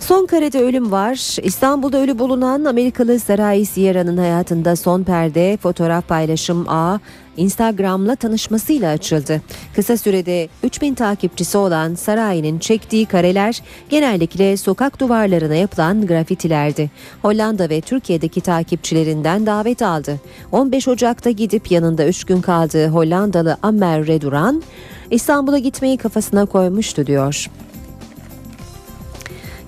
[0.00, 1.36] Son karede ölüm var.
[1.42, 7.00] İstanbul'da ölü bulunan Amerikalı Saray Sierra'nın hayatında son perde fotoğraf paylaşım ağı
[7.36, 9.42] Instagram'la tanışmasıyla açıldı.
[9.74, 16.90] Kısa sürede 3000 takipçisi olan Saray'ın çektiği kareler genellikle sokak duvarlarına yapılan grafitilerdi.
[17.22, 20.20] Hollanda ve Türkiye'deki takipçilerinden davet aldı.
[20.52, 24.62] 15 Ocak'ta gidip yanında 3 gün kaldığı Hollandalı Amer Reduran
[25.10, 27.50] İstanbul'a gitmeyi kafasına koymuştu diyor.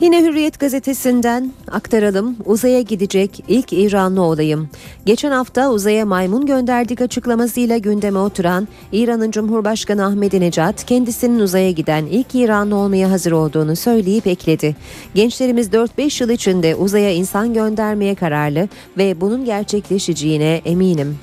[0.05, 2.37] Yine Hürriyet gazetesinden aktaralım.
[2.45, 4.69] Uzaya gidecek ilk İranlı olayım.
[5.07, 12.35] Geçen hafta uzaya maymun gönderdik açıklamasıyla gündeme oturan İran'ın Cumhurbaşkanı Ahmadinejad kendisinin uzaya giden ilk
[12.35, 14.77] İranlı olmaya hazır olduğunu söyleyip ekledi.
[15.15, 21.19] Gençlerimiz 4-5 yıl içinde uzaya insan göndermeye kararlı ve bunun gerçekleşeceğine eminim.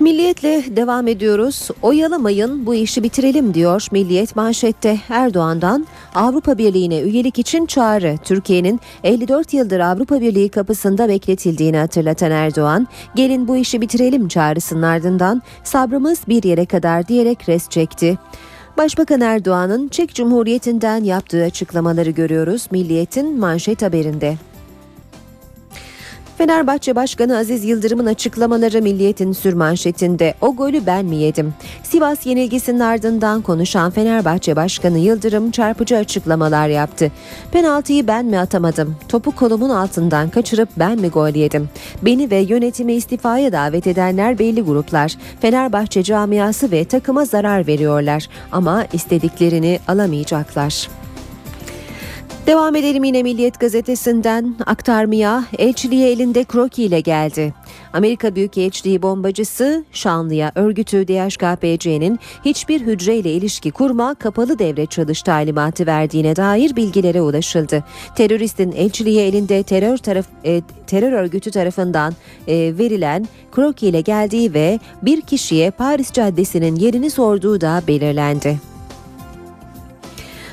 [0.00, 1.68] Milliyetle devam ediyoruz.
[1.82, 8.16] Oyalamayın bu işi bitirelim diyor Milliyet manşette Erdoğan'dan Avrupa Birliği'ne üyelik için çağrı.
[8.24, 15.42] Türkiye'nin 54 yıldır Avrupa Birliği kapısında bekletildiğini hatırlatan Erdoğan, gelin bu işi bitirelim çağrısının ardından
[15.64, 18.18] sabrımız bir yere kadar diyerek res çekti.
[18.76, 24.36] Başbakan Erdoğan'ın Çek Cumhuriyeti'nden yaptığı açıklamaları görüyoruz Milliyet'in manşet haberinde.
[26.38, 31.54] Fenerbahçe Başkanı Aziz Yıldırım'ın açıklamaları Milliyet'in sürmanşetinde o golü ben mi yedim?
[31.82, 37.12] Sivas yenilgisinin ardından konuşan Fenerbahçe Başkanı Yıldırım çarpıcı açıklamalar yaptı.
[37.52, 38.96] Penaltıyı ben mi atamadım?
[39.08, 41.68] Topu kolumun altından kaçırıp ben mi gol yedim?
[42.02, 45.14] Beni ve yönetimi istifaya davet edenler belli gruplar.
[45.40, 50.88] Fenerbahçe camiası ve takıma zarar veriyorlar ama istediklerini alamayacaklar.
[52.48, 57.54] Devam edelim yine Milliyet gazetesinden aktarmaya elçiliğe elinde kroki ile geldi.
[57.92, 66.36] Amerika Büyükelçiliği bombacısı Şanlı'ya örgütü DHKPC'nin hiçbir hücreyle ilişki kurma kapalı devre çalış talimatı verdiğine
[66.36, 67.84] dair bilgilere ulaşıldı.
[68.16, 72.14] Teröristin elçiliğe elinde terör taraf e, terör örgütü tarafından
[72.46, 78.77] e, verilen kroki ile geldiği ve bir kişiye Paris Caddesi'nin yerini sorduğu da belirlendi.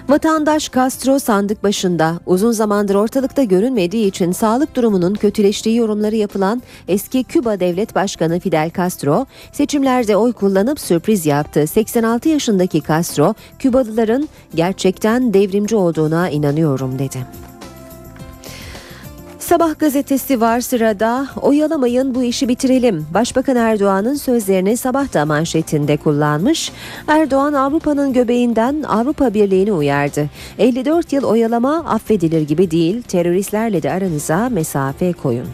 [0.09, 7.23] Vatandaş Castro sandık başında uzun zamandır ortalıkta görünmediği için sağlık durumunun kötüleştiği yorumları yapılan eski
[7.23, 11.67] Küba Devlet Başkanı Fidel Castro seçimlerde oy kullanıp sürpriz yaptı.
[11.67, 17.17] 86 yaşındaki Castro Kübalıların gerçekten devrimci olduğuna inanıyorum dedi.
[19.45, 21.27] Sabah gazetesi var sırada.
[21.41, 23.05] Oyalamayın bu işi bitirelim.
[23.13, 26.71] Başbakan Erdoğan'ın sözlerini sabah da manşetinde kullanmış.
[27.07, 30.29] Erdoğan Avrupa'nın göbeğinden Avrupa Birliği'ni uyardı.
[30.57, 33.01] 54 yıl oyalama affedilir gibi değil.
[33.01, 35.47] Teröristlerle de aranıza mesafe koyun.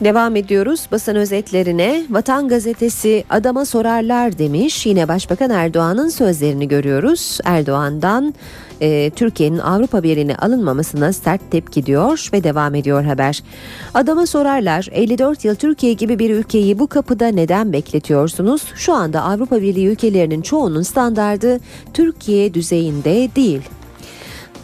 [0.00, 2.02] Devam ediyoruz basın özetlerine.
[2.10, 4.86] Vatan gazetesi adama sorarlar demiş.
[4.86, 7.38] Yine Başbakan Erdoğan'ın sözlerini görüyoruz.
[7.44, 8.34] Erdoğan'dan
[8.80, 13.42] e, Türkiye'nin Avrupa Birliği'ne alınmamasına sert tepki diyor ve devam ediyor haber.
[13.94, 18.62] Adama sorarlar 54 yıl Türkiye gibi bir ülkeyi bu kapıda neden bekletiyorsunuz?
[18.74, 21.60] Şu anda Avrupa Birliği ülkelerinin çoğunun standardı
[21.94, 23.60] Türkiye düzeyinde değil.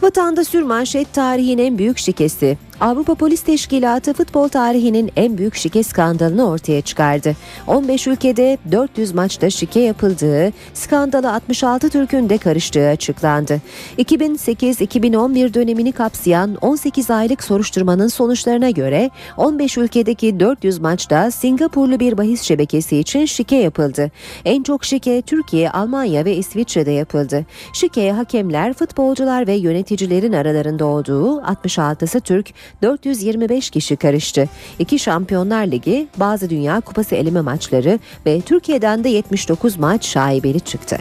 [0.03, 2.59] Vatanda sürmanşet tarihin en büyük şikesi.
[2.81, 7.37] Avrupa Polis Teşkilatı futbol tarihinin en büyük şike skandalını ortaya çıkardı.
[7.67, 13.61] 15 ülkede 400 maçta şike yapıldığı, skandala 66 Türk'ün de karıştığı açıklandı.
[13.99, 22.43] 2008-2011 dönemini kapsayan 18 aylık soruşturmanın sonuçlarına göre 15 ülkedeki 400 maçta Singapurlu bir bahis
[22.43, 24.11] şebekesi için şike yapıldı.
[24.45, 27.47] En çok şike Türkiye, Almanya ve İsviçre'de yapıldı.
[27.73, 34.49] Şikeye hakemler, futbolcular ve yöneticilerin aralarında olduğu 66'sı Türk, 425 kişi karıştı.
[34.79, 40.99] İki Şampiyonlar Ligi, bazı Dünya Kupası eleme maçları ve Türkiye'den de 79 maç şaibeli çıktı.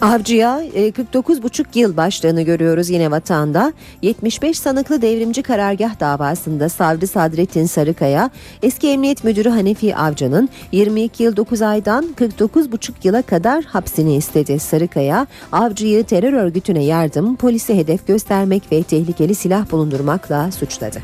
[0.00, 3.72] Avcı'ya 49,5 yıl başlığını görüyoruz yine vatanda.
[4.02, 8.30] 75 sanıklı devrimci karargah davasında savcı Sadrettin Sarıkaya,
[8.62, 14.58] eski emniyet müdürü Hanefi Avcı'nın 22 yıl 9 aydan 49,5 yıla kadar hapsini istedi.
[14.58, 20.98] Sarıkaya, Avcı'yı terör örgütüne yardım, polise hedef göstermek ve tehlikeli silah bulundurmakla suçladı.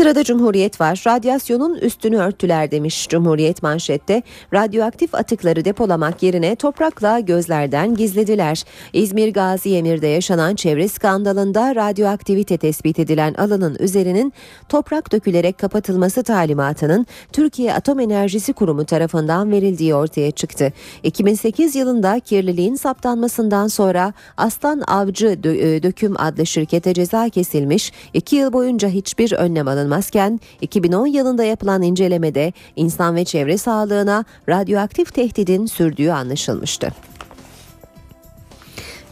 [0.00, 1.02] Sırada Cumhuriyet var.
[1.06, 4.22] Radyasyonun üstünü örttüler demiş Cumhuriyet manşette.
[4.54, 8.64] Radyoaktif atıkları depolamak yerine toprakla gözlerden gizlediler.
[8.92, 14.32] İzmir Gazi Emir'de yaşanan çevre skandalında radyoaktivite tespit edilen alanın üzerinin
[14.68, 20.72] toprak dökülerek kapatılması talimatının Türkiye Atom Enerjisi Kurumu tarafından verildiği ortaya çıktı.
[21.02, 25.42] 2008 yılında kirliliğin saptanmasından sonra Aslan Avcı
[25.82, 31.82] Döküm adlı şirkete ceza kesilmiş, 2 yıl boyunca hiçbir önlem alınmamıştı alınmazken 2010 yılında yapılan
[31.82, 37.09] incelemede insan ve çevre sağlığına radyoaktif tehdidin sürdüğü anlaşılmıştı.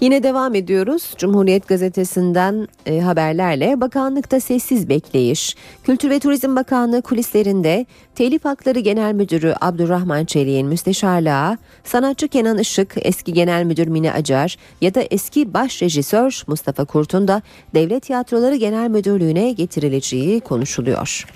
[0.01, 1.15] Yine devam ediyoruz.
[1.17, 5.57] Cumhuriyet Gazetesi'nden e, haberlerle bakanlıkta sessiz bekleyiş.
[5.85, 12.95] Kültür ve Turizm Bakanlığı kulislerinde Telif Hakları Genel Müdürü Abdurrahman Çelik'in müsteşarlığa, sanatçı Kenan Işık,
[12.97, 17.43] eski Genel Müdür Mine Acar ya da eski baş rejisör Mustafa Kurt'un da
[17.75, 21.27] Devlet Tiyatroları Genel Müdürlüğü'ne getirileceği konuşuluyor.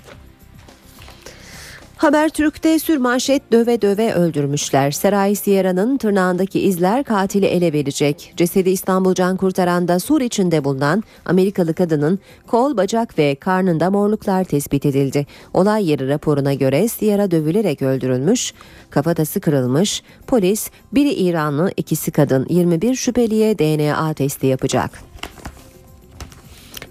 [2.03, 4.91] Habertürk'te sürmanşet döve döve öldürmüşler.
[4.91, 8.33] Seray Sierra'nın tırnağındaki izler katili ele verecek.
[8.37, 14.85] Cesedi İstanbul Can Kurtaran'da sur içinde bulunan Amerikalı kadının kol, bacak ve karnında morluklar tespit
[14.85, 15.27] edildi.
[15.53, 18.53] Olay yeri raporuna göre Sierra dövülerek öldürülmüş,
[18.89, 20.03] kafatası kırılmış.
[20.27, 25.12] Polis biri İranlı, ikisi kadın 21 şüpheliye DNA testi yapacak.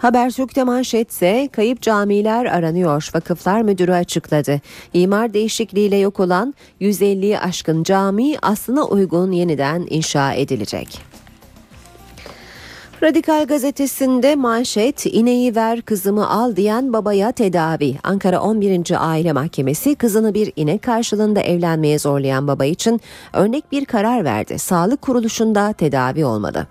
[0.02, 3.10] Habertürk'te manşetse kayıp camiler aranıyor.
[3.14, 4.60] Vakıflar Müdürü açıkladı.
[4.94, 11.12] İmar değişikliğiyle yok olan 150'yi aşkın cami aslına uygun yeniden inşa edilecek.
[13.02, 17.96] Radikal gazetesinde manşet ineği ver kızımı al diyen babaya tedavi.
[18.02, 19.10] Ankara 11.
[19.10, 23.00] Aile Mahkemesi kızını bir inek karşılığında evlenmeye zorlayan baba için
[23.32, 24.58] örnek bir karar verdi.
[24.58, 26.66] Sağlık kuruluşunda tedavi olmadı.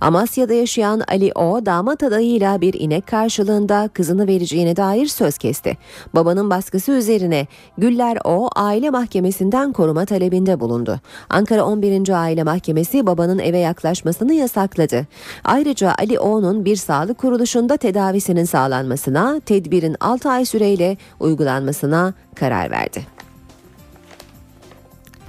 [0.00, 5.76] Amasya'da yaşayan Ali O damat adayıyla bir inek karşılığında kızını vereceğine dair söz kesti.
[6.14, 7.46] Babanın baskısı üzerine
[7.78, 11.00] Güller O aile mahkemesinden koruma talebinde bulundu.
[11.30, 12.08] Ankara 11.
[12.08, 15.06] Aile Mahkemesi babanın eve yaklaşmasını yasakladı.
[15.44, 23.16] Ayrıca Ali O'nun bir sağlık kuruluşunda tedavisinin sağlanmasına, tedbirin 6 ay süreyle uygulanmasına karar verdi.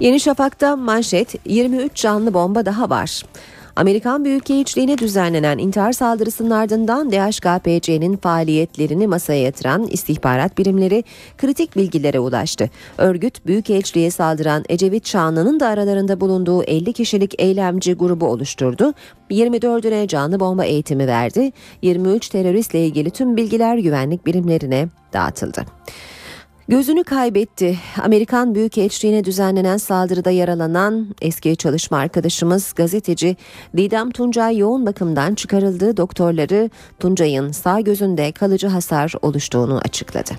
[0.00, 3.22] Yeni Şafak'ta manşet 23 canlı bomba daha var.
[3.78, 11.04] Amerikan Büyükelçiliğine düzenlenen intihar saldırısının ardından DHKPC'nin faaliyetlerini masaya yatıran istihbarat birimleri
[11.36, 12.70] kritik bilgilere ulaştı.
[12.98, 18.94] Örgüt Büyükelçiliğe saldıran Ecevit Şanlı'nın da aralarında bulunduğu 50 kişilik eylemci grubu oluşturdu.
[19.30, 21.52] 24'üne canlı bomba eğitimi verdi.
[21.82, 25.64] 23 teröristle ilgili tüm bilgiler güvenlik birimlerine dağıtıldı.
[26.68, 27.78] Gözünü kaybetti.
[28.02, 33.36] Amerikan Büyükelçiliğine düzenlenen saldırıda yaralanan eski çalışma arkadaşımız gazeteci
[33.76, 40.30] Didem Tuncay yoğun bakımdan çıkarıldığı doktorları Tuncay'ın sağ gözünde kalıcı hasar oluştuğunu açıkladı.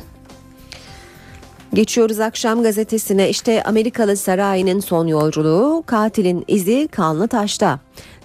[1.74, 7.80] Geçiyoruz akşam gazetesine işte Amerikalı sarayının son yolculuğu katilin izi kanlı taşta.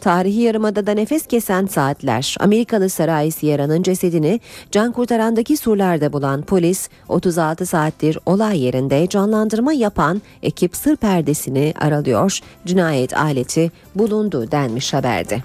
[0.05, 2.37] Tarihi Yarımada'da nefes kesen saatler.
[2.41, 4.41] Amerikalı Saray Sierra'nın cesedini
[4.71, 12.39] can kurtarandaki surlarda bulan polis 36 saattir olay yerinde canlandırma yapan ekip sır perdesini aralıyor.
[12.67, 15.43] Cinayet aleti bulundu denmiş haberde.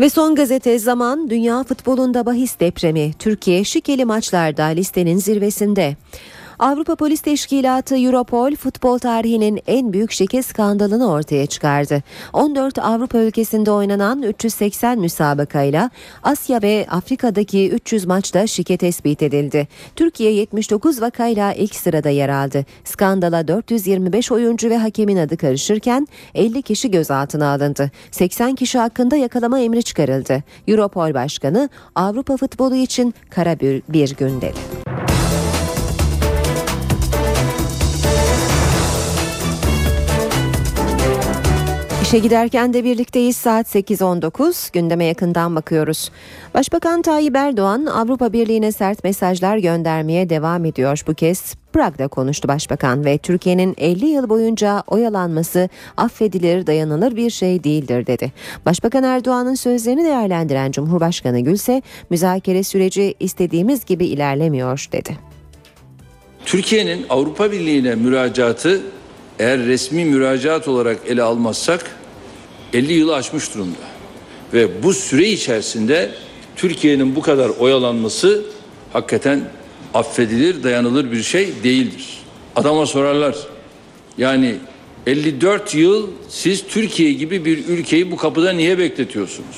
[0.00, 3.12] Ve son gazete zaman dünya futbolunda bahis depremi.
[3.18, 5.96] Türkiye şikeli maçlarda listenin zirvesinde.
[6.58, 12.02] Avrupa Polis Teşkilatı Europol futbol tarihinin en büyük şike skandalını ortaya çıkardı.
[12.32, 15.90] 14 Avrupa ülkesinde oynanan 380 müsabakayla
[16.22, 19.68] Asya ve Afrika'daki 300 maçta şike tespit edildi.
[19.96, 22.64] Türkiye 79 vakayla ilk sırada yer aldı.
[22.84, 27.90] Skandala 425 oyuncu ve hakemin adı karışırken 50 kişi gözaltına alındı.
[28.10, 30.42] 80 kişi hakkında yakalama emri çıkarıldı.
[30.68, 34.85] Europol Başkanı Avrupa futbolu için kara bir, bir gün dedi.
[42.06, 46.10] İşe giderken de birlikteyiz saat 8.19 gündeme yakından bakıyoruz.
[46.54, 51.02] Başbakan Tayyip Erdoğan Avrupa Birliği'ne sert mesajlar göndermeye devam ediyor.
[51.06, 57.64] Bu kez Prag'da konuştu başbakan ve Türkiye'nin 50 yıl boyunca oyalanması affedilir dayanılır bir şey
[57.64, 58.32] değildir dedi.
[58.66, 65.16] Başbakan Erdoğan'ın sözlerini değerlendiren Cumhurbaşkanı Gül ise müzakere süreci istediğimiz gibi ilerlemiyor dedi.
[66.44, 68.82] Türkiye'nin Avrupa Birliği'ne müracaatı
[69.38, 71.90] eğer resmi müracaat olarak ele almazsak
[72.72, 73.76] 50 yılı aşmış durumda.
[74.54, 76.10] Ve bu süre içerisinde
[76.56, 78.44] Türkiye'nin bu kadar oyalanması
[78.92, 79.40] hakikaten
[79.94, 82.18] affedilir, dayanılır bir şey değildir.
[82.56, 83.36] Adama sorarlar.
[84.18, 84.56] Yani
[85.06, 89.56] 54 yıl siz Türkiye gibi bir ülkeyi bu kapıda niye bekletiyorsunuz?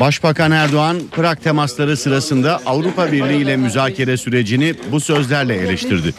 [0.00, 6.14] Başbakan Erdoğan Prag temasları sırasında Avrupa Birliği ile müzakere sürecini bu sözlerle eleştirdi.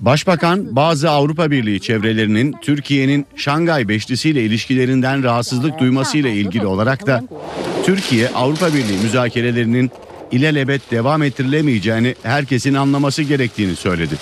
[0.00, 7.24] Başbakan bazı Avrupa Birliği çevrelerinin Türkiye'nin Şangay Beşlisi ile ilişkilerinden rahatsızlık duymasıyla ilgili olarak da
[7.84, 9.90] Türkiye Avrupa Birliği müzakerelerinin
[10.32, 14.14] ilelebet devam ettirilemeyeceğini herkesin anlaması gerektiğini söyledi.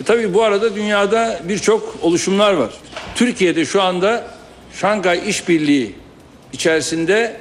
[0.00, 2.70] E tabii bu arada dünyada birçok oluşumlar var.
[3.14, 4.26] Türkiye'de şu anda
[4.72, 5.94] Şangay İşbirliği
[6.52, 7.36] içerisinde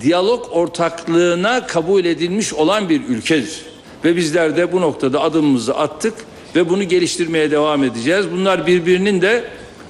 [0.00, 3.62] diyalog ortaklığına kabul edilmiş olan bir ülkedir.
[4.04, 6.14] Ve bizler de bu noktada adımımızı attık
[6.54, 8.26] ve bunu geliştirmeye devam edeceğiz.
[8.32, 9.44] Bunlar birbirinin de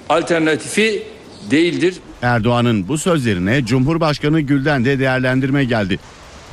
[0.09, 1.03] alternatifi
[1.51, 1.95] değildir.
[2.23, 5.99] Erdoğan'ın bu sözlerine Cumhurbaşkanı Gül'den de değerlendirme geldi.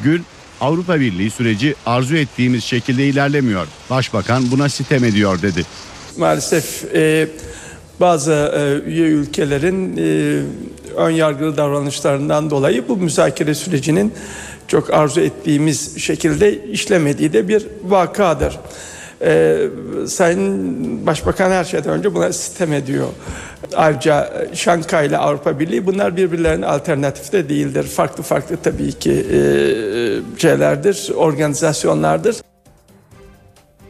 [0.04, 0.22] Gül,
[0.62, 3.68] Avrupa Birliği süreci arzu ettiğimiz şekilde ilerlemiyor.
[3.90, 5.66] Başbakan buna sitem ediyor dedi.
[6.18, 7.28] Maalesef e,
[8.00, 10.42] bazı e, üye ülkelerin e,
[10.96, 14.14] ön yargılı davranışlarından dolayı bu müzakere sürecinin
[14.68, 18.60] çok arzu ettiğimiz şekilde işlemediği de bir vakadır.
[19.22, 19.68] Ee,
[20.08, 23.08] Sayın Başbakan her şeyden önce buna sistem ediyor.
[23.76, 27.84] Ayrıca Şankay ile Avrupa Birliği bunlar birbirlerine alternatif de değildir.
[27.84, 29.40] Farklı farklı tabii ki e,
[30.40, 32.36] şeylerdir, organizasyonlardır.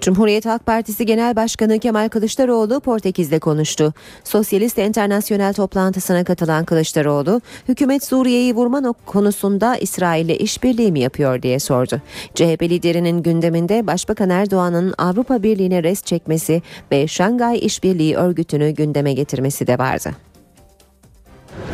[0.05, 3.93] Cumhuriyet Halk Partisi Genel Başkanı Kemal Kılıçdaroğlu Portekiz'de konuştu.
[4.23, 12.01] Sosyalist Enternasyonel toplantısına katılan Kılıçdaroğlu, hükümet Suriye'yi vurma konusunda İsrail'le işbirliği mi yapıyor diye sordu.
[12.35, 19.67] CHP liderinin gündeminde Başbakan Erdoğan'ın Avrupa Birliği'ne rest çekmesi ve Şangay İşbirliği Örgütü'nü gündeme getirmesi
[19.67, 20.11] de vardı.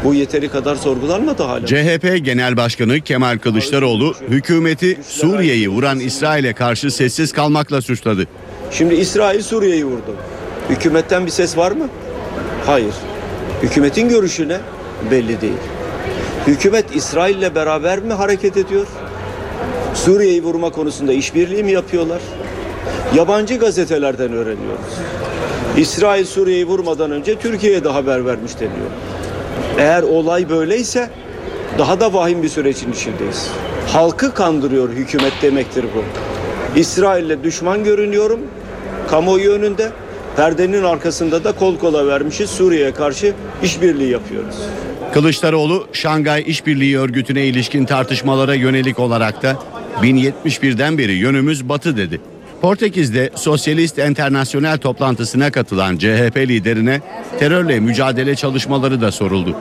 [0.04, 1.66] Bu yeteri kadar sorgulanmadı hala.
[1.66, 8.28] CHP Genel Başkanı Kemal Kılıçdaroğlu hükümeti Suriye'yi vuran İsrail'e karşı sessiz kalmakla suçladı.
[8.72, 10.16] Şimdi İsrail Suriye'yi vurdu.
[10.70, 11.88] Hükümetten bir ses var mı?
[12.66, 12.94] Hayır.
[13.64, 14.58] Hükümetin görüşü ne?
[15.12, 15.54] Belli değil.
[16.48, 18.88] Hükümet İsrail'le beraber mi hareket ediyor?
[19.96, 22.22] Suriye'yi vurma konusunda işbirliği mi yapıyorlar?
[23.16, 24.86] Yabancı gazetelerden öğreniyoruz.
[25.78, 28.92] İsrail Suriye'yi vurmadan önce Türkiye'ye de haber vermiş deniyor.
[29.78, 31.10] Eğer olay böyleyse
[31.78, 33.52] daha da vahim bir sürecin içindeyiz.
[33.88, 36.04] Halkı kandırıyor hükümet demektir bu.
[36.80, 38.40] İsrail'le düşman görünüyorum
[39.10, 39.92] kamuoyu önünde.
[40.36, 43.34] Perdenin arkasında da kol kola vermişiz Suriye'ye karşı
[43.64, 44.56] işbirliği yapıyoruz.
[45.14, 49.56] Kılıçdaroğlu Şangay İşbirliği Örgütü'ne ilişkin tartışmalara yönelik olarak da
[50.02, 52.22] 1071'den beri yönümüz batı dedi.
[52.62, 57.02] Portekiz'de Sosyalist Enternasyonel toplantısına katılan CHP liderine
[57.40, 59.56] terörle mücadele çalışmaları da soruldu.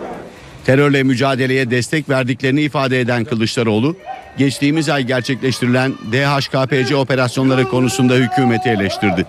[0.67, 3.97] Terörle mücadeleye destek verdiklerini ifade eden Kılıçdaroğlu,
[4.39, 9.27] geçtiğimiz ay gerçekleştirilen DHKPC operasyonları konusunda hükümeti eleştirdi.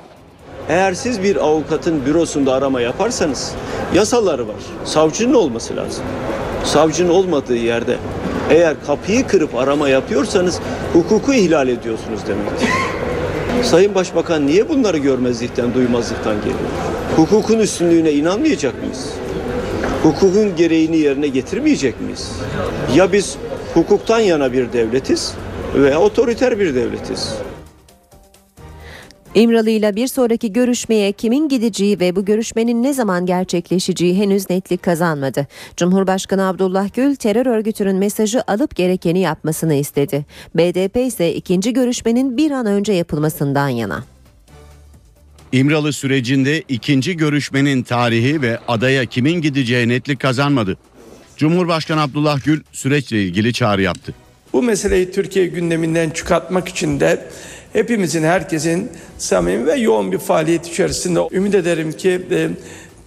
[0.70, 3.52] Eğer siz bir avukatın bürosunda arama yaparsanız
[3.96, 4.56] yasaları var.
[4.86, 6.04] Savcının olması lazım.
[6.64, 7.98] Savcının olmadığı yerde
[8.50, 10.60] eğer kapıyı kırıp arama yapıyorsanız
[10.94, 12.70] hukuku ihlal ediyorsunuz demektir.
[13.64, 16.60] Sayın Başbakan niye bunları görmezlikten, duymazlıktan geliyor?
[17.16, 19.10] Hukukun üstünlüğüne inanmayacak mıyız?
[20.04, 22.32] Hukukun gereğini yerine getirmeyecek miyiz?
[22.96, 23.38] Ya biz
[23.74, 25.34] hukuktan yana bir devletiz
[25.76, 27.36] veya otoriter bir devletiz.
[29.36, 34.84] İmralı ile bir sonraki görüşmeye kimin gideceği ve bu görüşmenin ne zaman gerçekleşeceği henüz netlik
[34.84, 35.48] kazanmadı.
[35.78, 40.26] Cumhurbaşkanı Abdullah Gül terör örgütünün mesajı alıp gerekeni yapmasını istedi.
[40.56, 44.04] BDP ise ikinci görüşmenin bir an önce yapılmasından yana.
[45.52, 50.78] İmralı sürecinde ikinci görüşmenin tarihi ve adaya kimin gideceği netlik kazanmadı.
[51.38, 54.14] Cumhurbaşkanı Abdullah Gül süreçle ilgili çağrı yaptı.
[54.54, 57.28] Bu meseleyi Türkiye gündeminden çıkartmak için de
[57.74, 62.50] hepimizin, herkesin samimi ve yoğun bir faaliyet içerisinde ümit ederim ki e,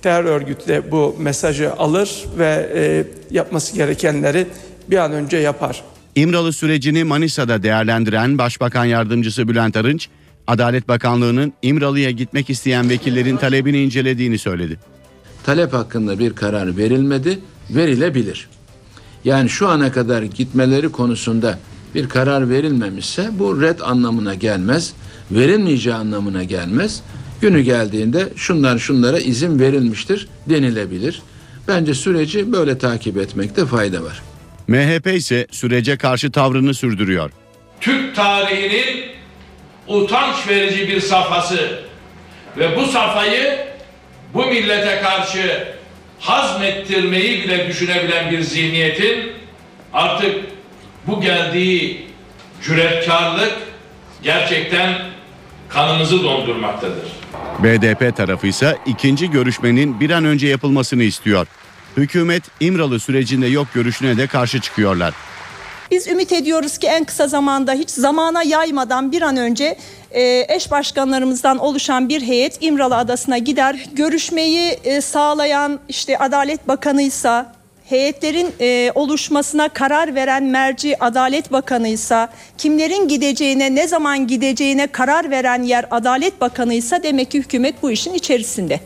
[0.03, 4.47] terör örgütü de bu mesajı alır ve e, yapması gerekenleri
[4.91, 5.83] bir an önce yapar.
[6.15, 10.09] İmralı sürecini Manisa'da değerlendiren Başbakan Yardımcısı Bülent Arınç,
[10.47, 14.79] Adalet Bakanlığı'nın İmralı'ya gitmek isteyen vekillerin talebini incelediğini söyledi.
[15.47, 17.39] talep hakkında bir karar verilmedi,
[17.71, 18.49] verilebilir.
[19.25, 21.59] Yani şu ana kadar gitmeleri konusunda
[21.95, 24.93] bir karar verilmemişse bu red anlamına gelmez,
[25.31, 27.03] verilmeyeceği anlamına gelmez.
[27.41, 31.23] Günü geldiğinde şunlar şunlara izin verilmiştir denilebilir.
[31.69, 34.23] Bence süreci böyle takip etmekte fayda var.
[34.69, 37.31] MHP ise sürece karşı tavrını sürdürüyor.
[37.81, 39.07] Türk tarihinin
[39.89, 41.81] utanç verici bir safhası
[42.59, 43.59] ve bu safhayı
[44.35, 45.65] bu millete karşı
[46.21, 49.33] hazmettirmeyi bile düşünebilen bir zihniyetin
[49.93, 50.54] artık
[51.07, 52.07] bu geldiği
[52.63, 53.53] cüretkarlık
[54.23, 54.95] gerçekten
[55.69, 57.13] kanımızı dondurmaktadır.
[57.59, 61.47] BDP tarafı ise ikinci görüşmenin bir an önce yapılmasını istiyor.
[61.97, 65.15] Hükümet İmralı sürecinde yok görüşüne de karşı çıkıyorlar.
[65.91, 69.79] Biz ümit ediyoruz ki en kısa zamanda hiç zamana yaymadan bir an önce
[70.11, 73.87] e, eş başkanlarımızdan oluşan bir heyet İmralı Adası'na gider.
[73.93, 77.53] Görüşmeyi e, sağlayan işte Adalet Bakanıysa,
[77.95, 82.29] heyetlerin e, oluşmasına karar veren merci Adalet Bakanıysa,
[82.59, 88.15] kimlerin gideceğine, ne zaman gideceğine karar veren yer Adalet Bakanıysa demek ki hükümet bu işin
[88.15, 88.81] içerisinde.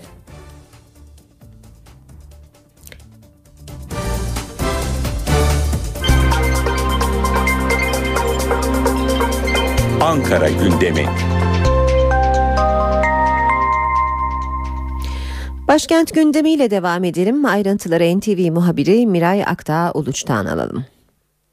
[10.00, 11.06] Ankara gündemi.
[15.68, 17.44] Başkent gündemiyle devam edelim.
[17.44, 20.84] Ayrıntıları NTV muhabiri Miray Aktağ Uluç'tan alalım.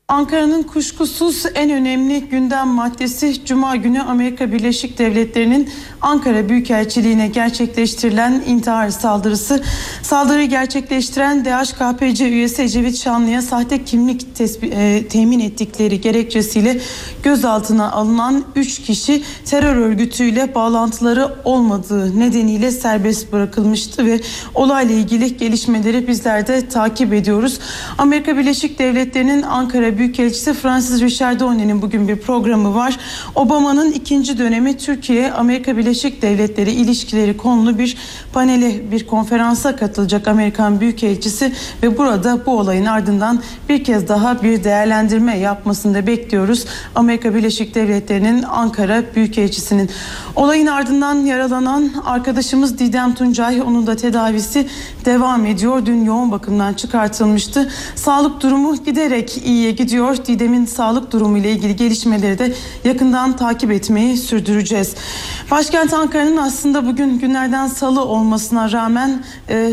[0.08, 5.70] Ankara'nın kuşkusuz en önemli gündem maddesi Cuma günü Amerika Birleşik Devletleri'nin
[6.02, 9.64] Ankara Büyükelçiliğine gerçekleştirilen intihar saldırısı.
[10.02, 16.80] Saldırıyı gerçekleştiren DHKPC üyesi Ecevit Şanlı'ya sahte kimlik tesbi- e, temin ettikleri gerekçesiyle
[17.24, 24.20] gözaltına alınan 3 kişi terör örgütüyle bağlantıları olmadığı nedeniyle serbest bırakılmıştı ve
[24.56, 27.60] olayla ilgili gelişmeleri bizler de takip ediyoruz.
[27.98, 32.98] Amerika Birleşik Devletleri'nin Ankara Büyükelçisi Francis Richard Donne'nin bugün bir programı var.
[33.36, 37.98] Obama'nın ikinci dönemi Türkiye Amerika Birleşik Devletleri ilişkileri konulu bir
[38.34, 44.64] panele bir konferansa katılacak Amerikan Büyükelçisi ve burada bu olayın ardından bir kez daha bir
[44.64, 46.66] değerlendirme yapmasını da bekliyoruz.
[46.96, 49.90] Amerika Birleşik Devletleri'nin Ankara Büyükelçisi'nin
[50.36, 54.68] olayın ardından yaralanan arkadaşımız Didem Tuncay onun da tedavisi
[55.06, 55.86] devam ediyor.
[55.86, 57.72] Dün yoğun bakımdan çıkartılmıştı.
[57.96, 59.85] Sağlık durumu giderek iyiye gidiyor.
[60.28, 64.96] Didem'in sağlık durumu ile ilgili gelişmeleri de yakından takip etmeyi sürdüreceğiz.
[65.52, 69.72] Başkent Ankara'nın aslında bugün günlerden salı olmasına rağmen e,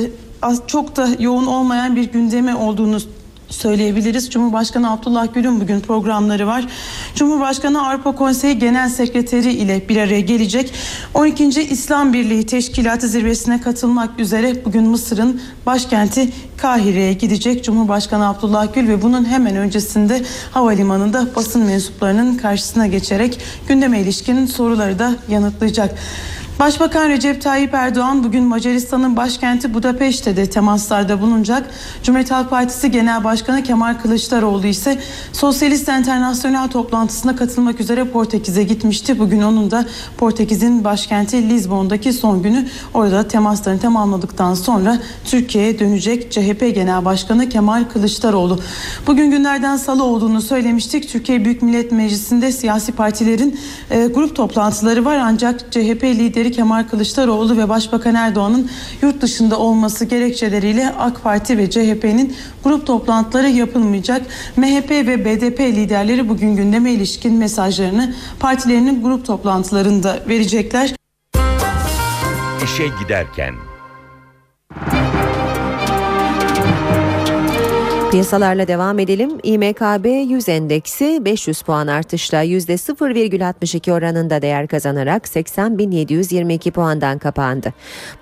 [0.67, 2.99] çok da yoğun olmayan bir gündemi olduğunu
[3.53, 4.31] söyleyebiliriz.
[4.31, 6.65] Cumhurbaşkanı Abdullah Gül'ün bugün programları var.
[7.15, 10.73] Cumhurbaşkanı Avrupa Konseyi Genel Sekreteri ile bir araya gelecek.
[11.15, 11.45] 12.
[11.63, 19.03] İslam Birliği Teşkilatı zirvesine katılmak üzere bugün Mısır'ın başkenti Kahire'ye gidecek Cumhurbaşkanı Abdullah Gül ve
[19.03, 23.39] bunun hemen öncesinde havalimanında basın mensuplarının karşısına geçerek
[23.69, 25.95] gündeme ilişkin soruları da yanıtlayacak.
[26.63, 31.71] Başbakan Recep Tayyip Erdoğan bugün Macaristan'ın başkenti Budapeşte de temaslarda bulunacak.
[32.03, 34.99] Cumhuriyet Halk Partisi Genel Başkanı Kemal Kılıçdaroğlu ise
[35.33, 39.19] Sosyalist Enternasyonel toplantısına katılmak üzere Portekiz'e gitmişti.
[39.19, 39.85] Bugün onun da
[40.17, 42.69] Portekiz'in başkenti Lizbon'daki son günü.
[42.95, 48.59] Orada temaslarını tamamladıktan sonra Türkiye'ye dönecek CHP Genel Başkanı Kemal Kılıçdaroğlu.
[49.07, 51.09] Bugün günlerden salı olduğunu söylemiştik.
[51.09, 53.61] Türkiye Büyük Millet Meclisi'nde siyasi partilerin
[53.91, 58.71] e, grup toplantıları var ancak CHP lideri Kemal Kılıçdaroğlu ve Başbakan Erdoğan'ın
[59.03, 64.23] yurt dışında olması gerekçeleriyle AK Parti ve CHP'nin grup toplantıları yapılmayacak.
[64.57, 70.95] MHP ve BDP liderleri bugün gündeme ilişkin mesajlarını partilerinin grup toplantılarında verecekler.
[72.65, 73.55] İşe giderken
[78.13, 79.31] Piyasalarla devam edelim.
[79.43, 87.73] İMKB 100 endeksi 500 puan artışla %0,62 oranında değer kazanarak 80.722 puandan kapandı.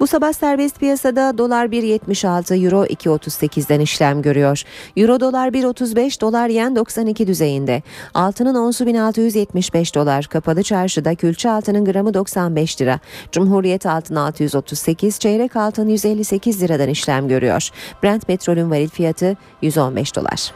[0.01, 4.63] Bu sabah serbest piyasada dolar 1.76, euro 2.38'den işlem görüyor.
[4.97, 7.83] Euro dolar 1.35, dolar yen 92 düzeyinde.
[8.15, 10.25] Altının onsu 1675 dolar.
[10.25, 13.01] Kapalı çarşıda külçe altının gramı 95 lira.
[13.33, 17.69] Cumhuriyet altın 638, çeyrek altın 158 liradan işlem görüyor.
[18.03, 19.37] Brent petrolün varil fiyatı
[19.81, 20.53] 115 dolar.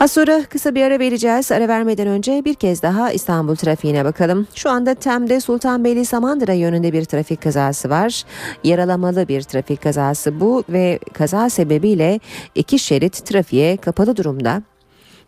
[0.00, 1.52] Az sonra kısa bir ara vereceğiz.
[1.52, 4.46] Ara vermeden önce bir kez daha İstanbul trafiğine bakalım.
[4.54, 8.22] Şu anda Tem'de Sultanbeyli Samandıra yönünde bir trafik kazası var.
[8.64, 12.20] Yaralamalı bir trafik kazası bu ve kaza sebebiyle
[12.54, 14.62] iki şerit trafiğe kapalı durumda.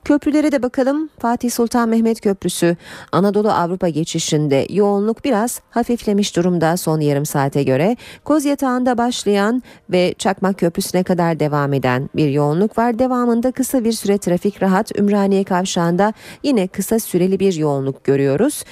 [0.05, 1.09] Köprülere de bakalım.
[1.19, 2.77] Fatih Sultan Mehmet Köprüsü
[3.13, 7.97] Anadolu Avrupa geçişinde yoğunluk biraz hafiflemiş durumda son yarım saate göre.
[8.25, 12.99] Kozyatağı'nda başlayan ve Çakmak Köprüsü'ne kadar devam eden bir yoğunluk var.
[12.99, 14.99] Devamında kısa bir süre trafik rahat.
[14.99, 18.65] Ümraniye Kavşağı'nda yine kısa süreli bir yoğunluk görüyoruz.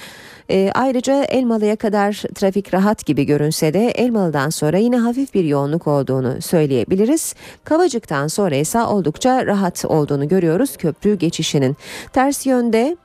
[0.49, 5.87] E, ayrıca Elmalı'ya kadar trafik rahat gibi görünse de Elmalı'dan sonra yine hafif bir yoğunluk
[5.87, 7.35] olduğunu söyleyebiliriz.
[7.63, 11.77] Kavacık'tan sonra ise oldukça rahat olduğunu görüyoruz köprü geçişinin.
[12.13, 12.97] Ters yönde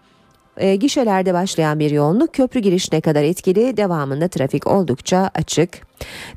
[0.56, 5.91] e, gişelerde başlayan bir yoğunluk köprü girişine kadar etkili devamında trafik oldukça açık.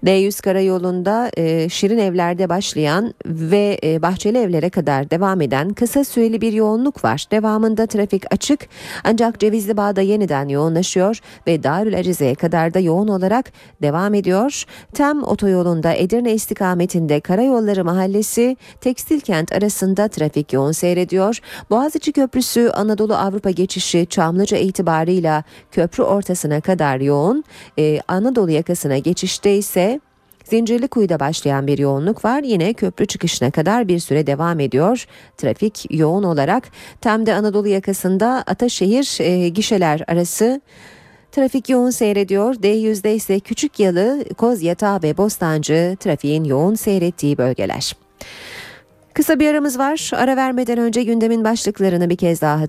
[0.06, 6.42] D100 karayolunda e, Şirin Evler'de başlayan ve e, Bahçeli Evler'e kadar devam eden kısa süreli
[6.42, 7.26] bir yoğunluk var.
[7.32, 8.68] Devamında trafik açık
[9.04, 13.52] ancak Cevizli Bağ'da yeniden yoğunlaşıyor ve Darül Arize'ye kadar da yoğun olarak
[13.82, 14.64] devam ediyor.
[14.94, 21.40] Tem otoyolunda Edirne istikametinde Karayolları Mahallesi Tekstil Kent arasında trafik yoğun seyrediyor.
[21.70, 27.44] Boğaziçi Köprüsü Anadolu Avrupa geçişi Çamlıca itibarıyla köprü ortasına kadar yoğun.
[27.80, 30.00] Ee, Anadolu yakasına geçişte ise
[30.44, 32.44] Zincirlikuyu'da başlayan bir yoğunluk var.
[32.44, 35.06] Yine köprü çıkışına kadar bir süre devam ediyor.
[35.38, 36.64] Trafik yoğun olarak
[37.02, 40.62] Tem'de Anadolu yakasında Ataşehir e, gişeler arası
[41.32, 42.56] Trafik yoğun seyrediyor.
[42.56, 47.96] D100'de ise Küçük Yalı, Kozyatağı ve Bostancı trafiğin yoğun seyrettiği bölgeler.
[49.14, 50.12] Kısa bir aramız var.
[50.16, 52.62] Ara vermeden önce gündemin başlıklarını bir kez daha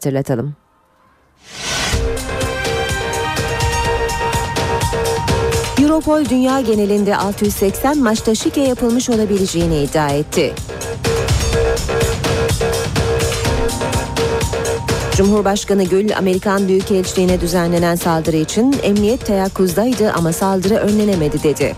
[5.96, 10.52] Europol dünya genelinde 680 maçta şike yapılmış olabileceğini iddia etti.
[15.16, 21.76] Cumhurbaşkanı Gül, Amerikan Büyükelçiliğine düzenlenen saldırı için emniyet teyakkuzdaydı ama saldırı önlenemedi dedi.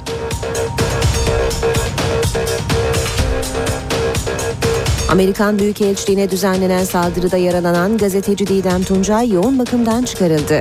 [5.11, 10.61] Amerikan Büyükelçiliğine düzenlenen saldırıda yaralanan gazeteci Didem Tuncay yoğun bakımdan çıkarıldı.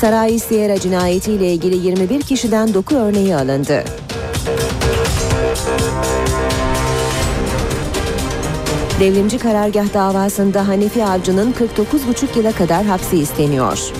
[0.00, 3.84] Saray Sierra cinayetiyle ilgili 21 kişiden doku örneği alındı.
[9.00, 13.92] Devrimci karargah davasında Hanefi Avcı'nın 49,5 yıla kadar hapsi isteniyor.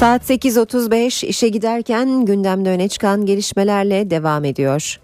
[0.00, 5.00] Saat 8.35 işe giderken gündemde öne çıkan gelişmelerle devam ediyor.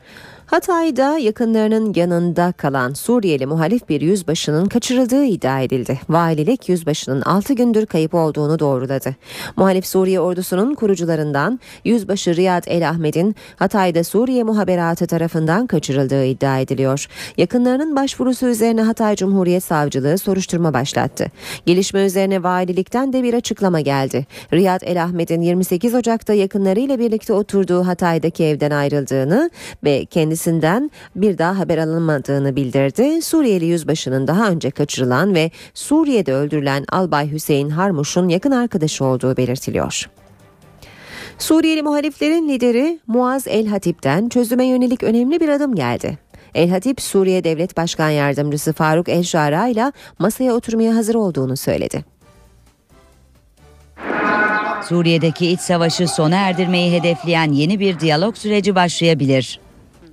[0.46, 6.00] Hatay'da yakınlarının yanında kalan Suriyeli muhalif bir yüzbaşının kaçırıldığı iddia edildi.
[6.08, 9.16] Valilik yüzbaşının 6 gündür kayıp olduğunu doğruladı.
[9.56, 17.06] Muhalif Suriye ordusunun kurucularından Yüzbaşı Riyad El Ahmet'in Hatay'da Suriye muhaberatı tarafından kaçırıldığı iddia ediliyor.
[17.36, 21.26] Yakınlarının başvurusu üzerine Hatay Cumhuriyet Savcılığı soruşturma başlattı.
[21.66, 24.26] Gelişme üzerine valilikten de bir açıklama geldi.
[24.52, 29.50] Riyad El Ahmet'in 28 Ocak'ta yakınlarıyla birlikte oturduğu Hatay'daki evden ayrıldığını
[29.84, 30.04] ve
[30.36, 33.22] kendisinden bir daha haber alınmadığını bildirdi.
[33.22, 40.10] Suriyeli yüzbaşının daha önce kaçırılan ve Suriye'de öldürülen Albay Hüseyin Harmuş'un yakın arkadaşı olduğu belirtiliyor.
[41.38, 46.18] Suriyeli muhaliflerin lideri Muaz El Hatip'ten çözüme yönelik önemli bir adım geldi.
[46.54, 52.04] El Hatip, Suriye Devlet Başkan Yardımcısı Faruk El Şara ile masaya oturmaya hazır olduğunu söyledi.
[54.88, 59.65] Suriye'deki iç savaşı sona erdirmeyi hedefleyen yeni bir diyalog süreci başlayabilir.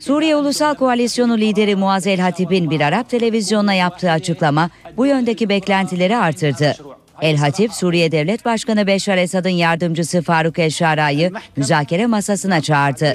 [0.04, 6.18] Suriye Ulusal Koalisyonu lideri Muaz El Hatip'in bir Arap televizyonuna yaptığı açıklama bu yöndeki beklentileri
[6.18, 6.76] artırdı.
[7.22, 13.14] El Hatip, Suriye Devlet Başkanı Beşar Esad'ın yardımcısı Faruk El Şara'yı müzakere masasına çağırdı.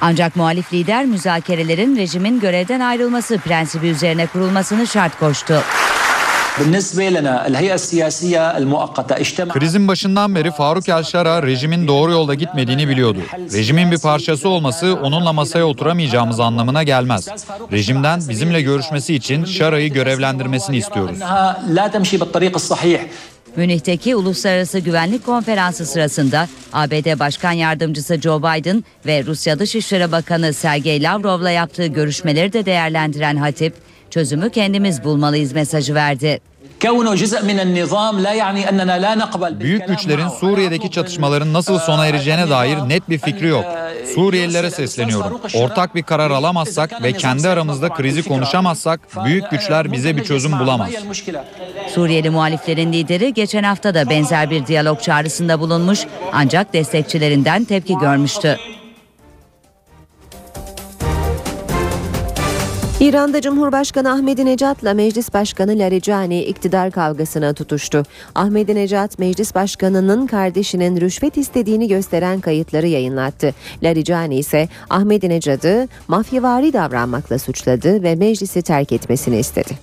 [0.00, 5.62] Ancak muhalif lider müzakerelerin rejimin görevden ayrılması prensibi üzerine kurulmasını şart koştu.
[9.48, 13.18] Krizin başından beri Faruk El-Şara rejimin doğru yolda gitmediğini biliyordu.
[13.52, 17.28] Rejimin bir parçası olması onunla masaya oturamayacağımız anlamına gelmez.
[17.72, 21.18] Rejimden bizimle görüşmesi için Şara'yı görevlendirmesini istiyoruz.
[23.56, 31.02] Münih'teki Uluslararası Güvenlik Konferansı sırasında ABD Başkan Yardımcısı Joe Biden ve Rusya Dışişleri Bakanı Sergey
[31.02, 33.74] Lavrov'la yaptığı görüşmeleri de değerlendiren Hatip,
[34.12, 36.40] çözümü kendimiz bulmalıyız mesajı verdi.
[39.60, 43.64] Büyük güçlerin Suriye'deki çatışmaların nasıl sona ereceğine dair net bir fikri yok.
[44.14, 45.40] Suriyelilere sesleniyorum.
[45.54, 50.90] Ortak bir karar alamazsak ve kendi aramızda krizi konuşamazsak büyük güçler bize bir çözüm bulamaz.
[51.94, 56.00] Suriyeli muhaliflerin lideri geçen hafta da benzer bir diyalog çağrısında bulunmuş
[56.32, 58.58] ancak destekçilerinden tepki görmüştü.
[63.02, 68.02] İran'da Cumhurbaşkanı Ahmadinejad'la Meclis Başkanı Larijani iktidar kavgasına tutuştu.
[68.34, 73.54] Ahmadinejad Meclis Başkanı'nın kardeşinin rüşvet istediğini gösteren kayıtları yayınlattı.
[73.82, 79.78] Larijani ise Ahmadinejad'ı mafyavari davranmakla suçladı ve meclisi terk etmesini istedi.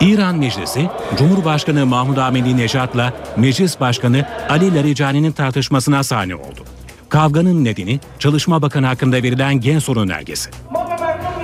[0.00, 6.64] İran Meclisi, Cumhurbaşkanı Mahmud Ahmadinejad'la Meclis Başkanı Ali Larijani'nin tartışmasına sahne oldu.
[7.08, 10.50] Kavganın nedeni Çalışma Bakanı hakkında verilen gen soru önergesi.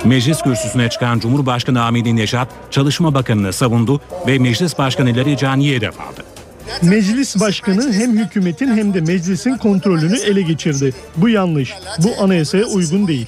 [0.05, 6.23] Meclis kürsüsüne çıkan Cumhurbaşkanı Ahmadinejad Çalışma Bakanı'nı savundu ve Meclis Başkanı Larijani'ye hedef aldı.
[6.81, 10.93] Meclis başkanı hem hükümetin hem de meclisin kontrolünü ele geçirdi.
[11.17, 11.73] Bu yanlış.
[11.97, 13.27] Bu anayasaya uygun değil.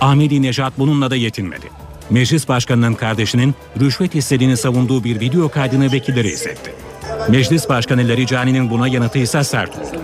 [0.00, 1.66] Ahmadinejad bununla da yetinmedi.
[2.10, 6.74] Meclis Başkanı'nın kardeşinin rüşvet istediğini savunduğu bir video kaydını vekilleri izletti.
[7.28, 10.02] Meclis Başkanı Larijani'nin buna yanıtı ise sert oldu.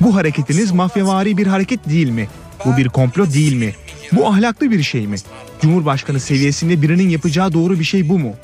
[0.00, 2.28] Bu hareketiniz mafyavari bir hareket değil mi?
[2.64, 3.74] Bu bir komplo değil mi?
[4.12, 5.16] Bu ahlaklı bir şey mi?
[5.62, 8.34] Cumhurbaşkanı seviyesinde birinin yapacağı doğru bir şey bu mu?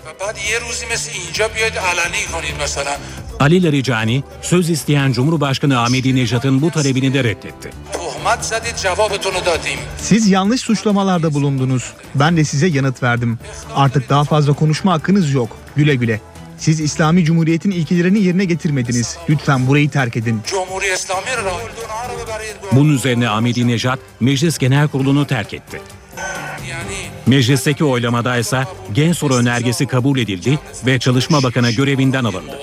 [3.41, 7.71] Ali Larijani söz isteyen Cumhurbaşkanı Ahmadinejad'ın bu talebini de reddetti.
[9.99, 11.93] Siz yanlış suçlamalarda bulundunuz.
[12.15, 13.39] Ben de size yanıt verdim.
[13.75, 15.57] Artık daha fazla konuşma hakkınız yok.
[15.77, 16.21] Güle güle.
[16.59, 19.17] Siz İslami Cumhuriyet'in ilkelerini yerine getirmediniz.
[19.31, 20.41] Lütfen burayı terk edin.
[22.73, 25.81] Bunun üzerine Ahmadinejad Meclis Genel Kurulu'nu terk etti.
[27.27, 28.63] Meclisteki oylamada ise
[28.93, 32.59] gen soru önergesi kabul edildi ve Çalışma Bakanı görevinden alındı.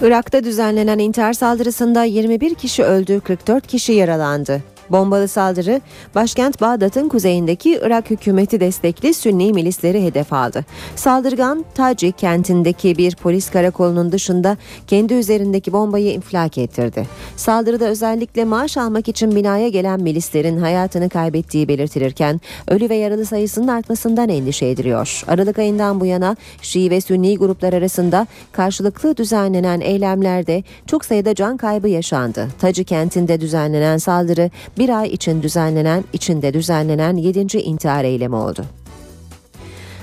[0.00, 4.62] Irak'ta düzenlenen intihar saldırısında 21 kişi öldü, 44 kişi yaralandı.
[4.90, 5.80] Bombalı saldırı
[6.14, 10.64] başkent Bağdat'ın kuzeyindeki Irak hükümeti destekli Sünni milisleri hedef aldı.
[10.96, 14.56] Saldırgan Taci kentindeki bir polis karakolunun dışında
[14.86, 17.06] kendi üzerindeki bombayı infilak ettirdi.
[17.36, 23.68] Saldırıda özellikle maaş almak için binaya gelen milislerin hayatını kaybettiği belirtilirken ölü ve yaralı sayısının
[23.68, 25.24] artmasından endişe ediliyor.
[25.28, 31.56] Aralık ayından bu yana Şii ve Sünni gruplar arasında karşılıklı düzenlenen eylemlerde çok sayıda can
[31.56, 32.48] kaybı yaşandı.
[32.60, 37.58] Taci kentinde düzenlenen saldırı bir ay için düzenlenen, içinde düzenlenen 7.
[37.58, 38.64] intihar eylemi oldu.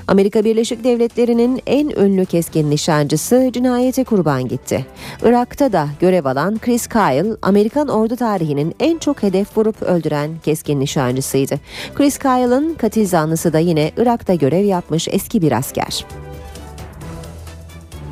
[0.07, 4.85] Amerika Birleşik Devletleri'nin en ünlü keskin nişancısı cinayete kurban gitti.
[5.23, 10.79] Irak'ta da görev alan Chris Kyle, Amerikan ordu tarihinin en çok hedef vurup öldüren keskin
[10.79, 11.59] nişancısıydı.
[11.95, 16.05] Chris Kyle'ın katil zanlısı da yine Irak'ta görev yapmış eski bir asker.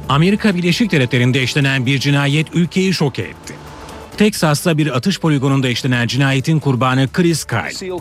[0.09, 3.53] Amerika Birleşik Devletleri'nde işlenen bir cinayet ülkeyi şok etti.
[4.17, 7.93] Teksas'ta bir atış poligonunda işlenen cinayetin kurbanı Chris Kyle.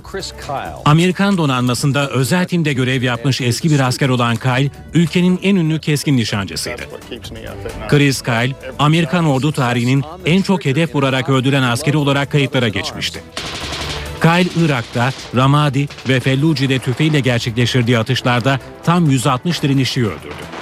[0.85, 6.17] Amerikan donanmasında özel timde görev yapmış eski bir asker olan Kyle, ülkenin en ünlü keskin
[6.17, 6.83] nişancısıydı.
[7.89, 13.23] Chris Kyle, Amerikan ordu tarihinin en çok hedef vurarak öldüren askeri olarak kayıtlara geçmişti.
[14.23, 20.60] Kyle, Irak'ta, Ramadi ve Felluci'de tüfeğiyle gerçekleştirdiği atışlarda tam 160 direnişçi öldürdü.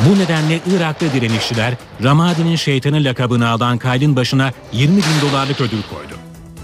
[0.00, 6.14] Bu nedenle Iraklı direnişçiler Ramadi'nin şeytanı lakabını alan Kyle'in başına 20 bin dolarlık ödül koydu.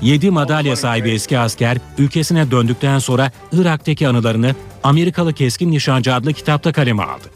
[0.03, 6.73] 7 madalya sahibi eski asker ülkesine döndükten sonra Irak'taki anılarını Amerikalı Keskin Nişancı adlı kitapta
[6.73, 7.31] kaleme aldı.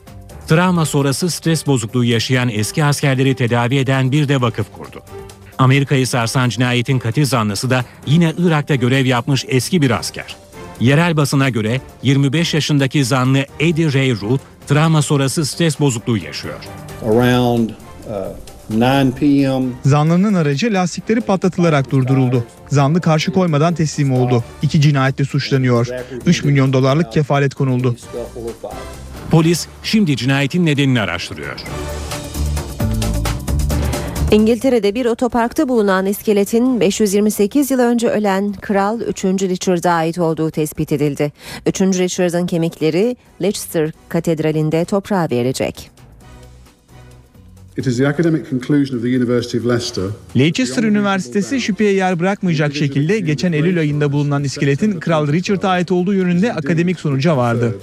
[0.48, 5.02] Travma sonrası stres bozukluğu yaşayan eski askerleri tedavi eden bir de vakıf kurdu.
[5.58, 10.36] Amerika'yı sarsan cinayetin katil zanlısı da yine Irak'ta görev yapmış eski bir asker.
[10.80, 16.58] Yerel basına göre 25 yaşındaki zanlı Eddie Ray Root travma sonrası stres bozukluğu yaşıyor.
[17.04, 17.72] Around uh,
[18.70, 19.64] 9 p.m.
[19.84, 22.44] Zanlının aracı lastikleri patlatılarak durduruldu.
[22.68, 24.44] Zanlı karşı koymadan teslim oldu.
[24.62, 25.86] İki cinayetle suçlanıyor.
[26.26, 27.96] 3 milyon dolarlık kefalet konuldu.
[29.30, 31.60] Polis şimdi cinayetin nedenini araştırıyor.
[34.32, 39.24] İngiltere'de bir otoparkta bulunan iskeletin 528 yıl önce ölen Kral 3.
[39.24, 41.32] Richard'a ait olduğu tespit edildi.
[41.66, 41.80] 3.
[41.80, 45.90] Richard'ın kemikleri Leicester Katedrali'nde toprağa verilecek.
[47.76, 50.04] It is the academic conclusion of the University of Leicester
[50.36, 56.14] Leicester Üniversitesi şüpheye yer bırakmayacak şekilde geçen Eylül ayında bulunan iskeletin Kral Richard'a ait olduğu
[56.14, 57.76] yönünde akademik sonuca vardı.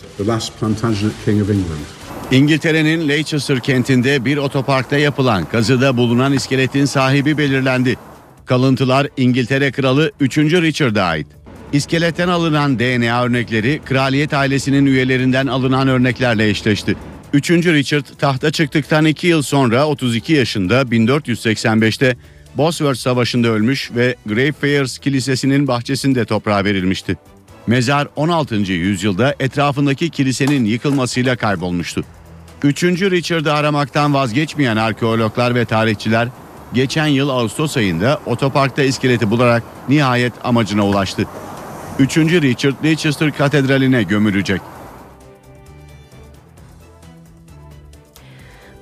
[2.31, 7.97] İngiltere'nin Leicester kentinde bir otoparkta yapılan kazıda bulunan iskeletin sahibi belirlendi.
[8.45, 10.37] Kalıntılar İngiltere Kralı 3.
[10.37, 11.27] Richard'a ait.
[11.73, 16.95] İskeletten alınan DNA örnekleri kraliyet ailesinin üyelerinden alınan örneklerle eşleşti.
[17.33, 17.51] 3.
[17.51, 22.15] Richard tahta çıktıktan 2 yıl sonra 32 yaşında 1485'te
[22.57, 27.17] Bosworth Savaşı'nda ölmüş ve Greyfriars Kilisesi'nin bahçesinde toprağa verilmişti.
[27.67, 28.55] Mezar 16.
[28.55, 32.05] yüzyılda etrafındaki kilisenin yıkılmasıyla kaybolmuştu.
[32.63, 32.83] 3.
[32.83, 36.27] Richard'ı aramaktan vazgeçmeyen arkeologlar ve tarihçiler
[36.73, 41.25] geçen yıl Ağustos ayında otoparkta iskeleti bularak nihayet amacına ulaştı.
[41.99, 42.17] 3.
[42.17, 44.61] Richard Leicester Katedrali'ne gömülecek.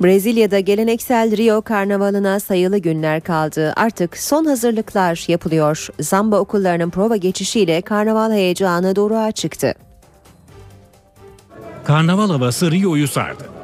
[0.03, 3.73] Brezilya'da geleneksel Rio Karnavalı'na sayılı günler kaldı.
[3.75, 5.87] Artık son hazırlıklar yapılıyor.
[5.99, 9.73] Zamba okullarının prova geçişiyle karnaval heyecanı doruğa çıktı.
[11.83, 13.56] Karnaval havası Rio'yu sardı.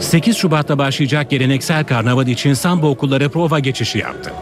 [0.00, 4.32] 8 Şubat'ta başlayacak geleneksel karnaval için samba okulları prova geçişi yaptı.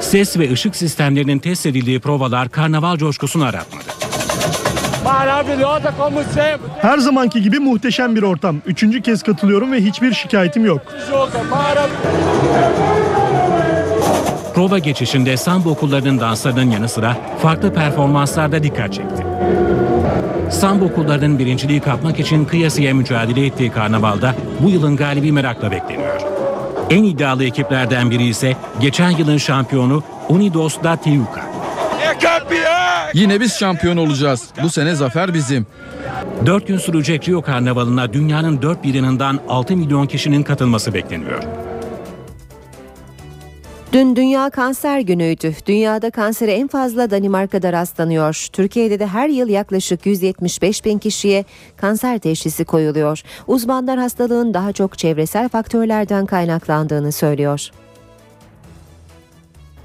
[0.00, 3.84] Ses ve ışık sistemlerinin test edildiği provalar karnaval coşkusunu aratmadı.
[6.80, 8.56] Her zamanki gibi muhteşem bir ortam.
[8.66, 10.80] Üçüncü kez katılıyorum ve hiçbir şikayetim yok.
[14.54, 19.22] Prova geçişinde samba okullarının danslarının yanı sıra farklı performanslarda dikkat çekti.
[20.50, 26.20] Samba okullarının birinciliği kapmak için kıyasıya mücadele ettiği karnavalda bu yılın galibi merakla bekleniyor.
[26.90, 31.46] En iddialı ekiplerden biri ise geçen yılın şampiyonu Unidos da Tijuca.
[33.14, 34.44] Yine biz şampiyon olacağız.
[34.62, 35.66] Bu sene zafer bizim.
[36.46, 41.42] 4 gün sürecek Rio Karnavalı'na dünyanın dört bir yanından 6 milyon kişinin katılması bekleniyor.
[43.96, 45.54] Dün Dünya Kanser Günü'ydü.
[45.66, 48.46] Dünyada kansere en fazla Danimarka'da rastlanıyor.
[48.52, 51.44] Türkiye'de de her yıl yaklaşık 175 bin kişiye
[51.76, 53.22] kanser teşhisi koyuluyor.
[53.46, 57.70] Uzmanlar hastalığın daha çok çevresel faktörlerden kaynaklandığını söylüyor.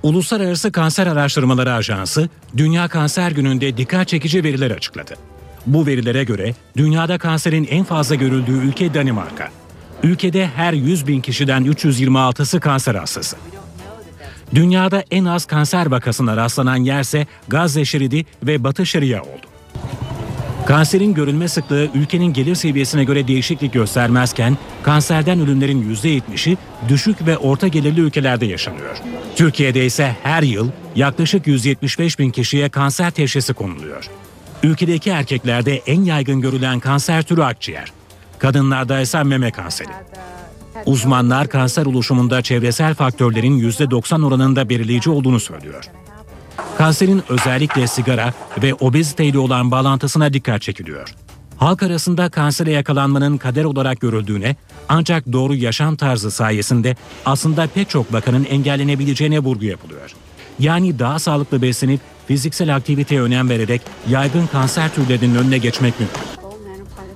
[0.04, 5.14] Uluslararası Kanser Araştırmaları Ajansı, Dünya Kanser Günü'nde dikkat çekici veriler açıkladı.
[5.66, 9.50] Bu verilere göre dünyada kanserin en fazla görüldüğü ülke Danimarka.
[10.04, 13.38] Ülkede her 100 bin kişiden 326'sı kanser hastası.
[14.56, 19.52] Dünyada en az kanser vakasına rastlanan yerse Gazze Şeridi ve Batı Şeria oldu.
[20.66, 26.58] Kanserin görülme sıklığı ülkenin gelir seviyesine göre değişiklik göstermezken kanserden ölümlerin %70'i
[26.90, 28.98] düşük ve orta gelirli ülkelerde yaşanıyor.
[29.36, 34.10] Türkiye'de ise her yıl yaklaşık 175 bin kişiye kanser teşhisi konuluyor.
[34.64, 37.92] Ülkedeki erkeklerde en yaygın görülen kanser türü akciğer.
[38.40, 39.92] Kadınlarda ise meme kanseri.
[40.86, 45.84] Uzmanlar kanser oluşumunda çevresel faktörlerin %90 oranında belirleyici olduğunu söylüyor.
[46.78, 51.16] Kanserin özellikle sigara ve obeziteyle olan bağlantısına dikkat çekiliyor.
[51.58, 54.56] Halk arasında kansere yakalanmanın kader olarak görüldüğüne
[54.90, 56.96] ancak doğru yaşam tarzı sayesinde
[57.26, 60.16] aslında pek çok vakanın engellenebileceğine vurgu yapılıyor.
[60.60, 66.22] Yani daha sağlıklı beslenip fiziksel aktiviteye önem vererek yaygın kanser türlerinin önüne geçmek mümkün.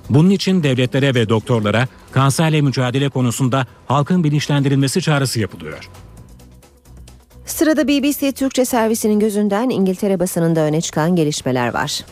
[0.10, 5.90] Bunun için devletlere ve doktorlara kanserle mücadele konusunda halkın bilinçlendirilmesi çağrısı yapılıyor.
[7.46, 12.06] Sırada BBC Türkçe servisinin gözünden İngiltere basınında öne çıkan gelişmeler var.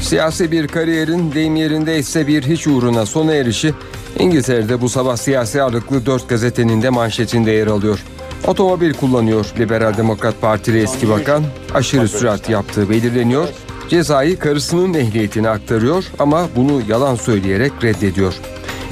[0.00, 3.74] Siyasi bir kariyerin deyim yerinde ise bir hiç uğruna sona erişi
[4.18, 8.04] İngiltere'de bu sabah siyasi ağırlıklı dört gazetenin de manşetinde yer alıyor.
[8.46, 11.44] Otomobil kullanıyor Liberal Demokrat Partili eski bakan,
[11.74, 13.48] aşırı sürat yaptığı belirleniyor,
[13.88, 18.34] cezayı karısının ehliyetine aktarıyor ama bunu yalan söyleyerek reddediyor.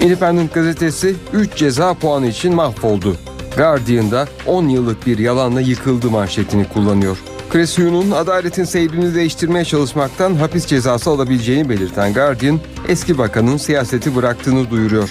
[0.01, 3.17] Independent gazetesi 3 ceza puanı için mahvoldu.
[3.57, 7.19] Guardian'da 10 yıllık bir yalanla yıkıldı manşetini kullanıyor.
[7.51, 14.71] Chris Hughes'un adaletin seyrini değiştirmeye çalışmaktan hapis cezası alabileceğini belirten Guardian, eski bakanın siyaseti bıraktığını
[14.71, 15.11] duyuruyor.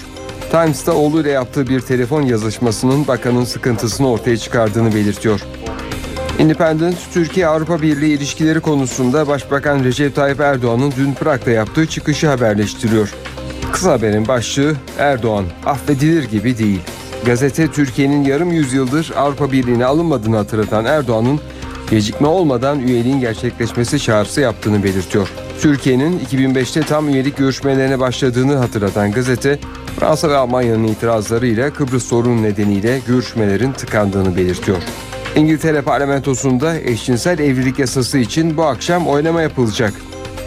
[0.50, 5.40] Times'ta oğluyla yaptığı bir telefon yazışmasının bakanın sıkıntısını ortaya çıkardığını belirtiyor.
[6.38, 13.14] Independent, Türkiye-Avrupa Birliği ilişkileri konusunda Başbakan Recep Tayyip Erdoğan'ın dün Prag'da yaptığı çıkışı haberleştiriyor.
[13.76, 16.80] Kısa haberin başlığı Erdoğan affedilir gibi değil.
[17.26, 21.40] Gazete Türkiye'nin yarım yüzyıldır Avrupa Birliği'ne alınmadığını hatırlatan Erdoğan'ın
[21.90, 25.28] gecikme olmadan üyeliğin gerçekleşmesi çağrısı yaptığını belirtiyor.
[25.60, 29.58] Türkiye'nin 2005'te tam üyelik görüşmelerine başladığını hatırlatan gazete,
[30.00, 34.78] Fransa ve Almanya'nın itirazlarıyla Kıbrıs sorunu nedeniyle görüşmelerin tıkandığını belirtiyor.
[35.36, 39.92] İngiltere parlamentosunda eşcinsel evlilik yasası için bu akşam oylama yapılacak.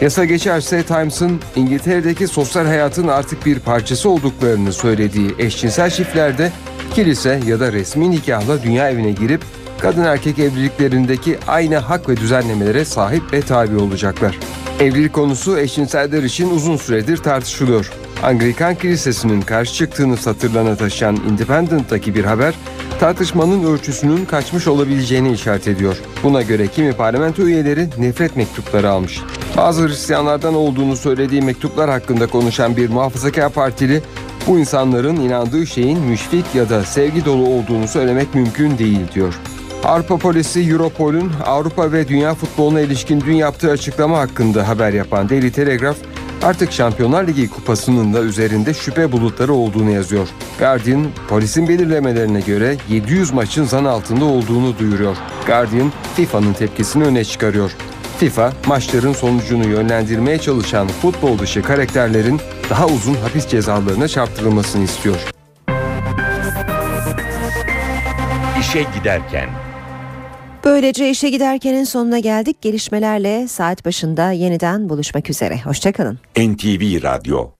[0.00, 6.52] Yasa geçerse Times'ın İngiltere'deki sosyal hayatın artık bir parçası olduklarını söylediği eşcinsel çiftlerde
[6.94, 9.40] kilise ya da resmi nikahla dünya evine girip
[9.80, 14.38] kadın erkek evliliklerindeki aynı hak ve düzenlemelere sahip ve tabi olacaklar.
[14.80, 17.90] Evlilik konusu eşcinseller için uzun süredir tartışılıyor.
[18.22, 22.54] Anglikan Kilisesi'nin karşı çıktığını satırlarına taşıyan Independent'taki bir haber
[23.00, 25.96] tartışmanın ölçüsünün kaçmış olabileceğini işaret ediyor.
[26.22, 29.20] Buna göre kimi parlamento üyeleri nefret mektupları almış.
[29.56, 34.02] Bazı Hristiyanlardan olduğunu söylediği mektuplar hakkında konuşan bir muhafazakar partili
[34.46, 39.34] bu insanların inandığı şeyin müşfik ya da sevgi dolu olduğunu söylemek mümkün değil diyor.
[39.84, 45.50] Avrupa polisi Europol'un Avrupa ve dünya futboluna ilişkin dün yaptığı açıklama hakkında haber yapan Daily
[45.50, 45.96] Telegraph
[46.42, 50.28] artık Şampiyonlar Ligi kupasının da üzerinde şüphe bulutları olduğunu yazıyor.
[50.58, 55.16] Guardian, polisin belirlemelerine göre 700 maçın zan altında olduğunu duyuruyor.
[55.46, 57.70] Guardian, FIFA'nın tepkisini öne çıkarıyor.
[58.18, 62.40] FIFA, maçların sonucunu yönlendirmeye çalışan futbol dışı karakterlerin
[62.70, 65.16] daha uzun hapis cezalarına çarptırılmasını istiyor.
[68.60, 69.69] İşe giderken
[70.64, 72.62] Böylece işe giderkenin sonuna geldik.
[72.62, 75.60] Gelişmelerle saat başında yeniden buluşmak üzere.
[75.64, 76.18] Hoşçakalın.
[76.36, 77.48] NTV Radyo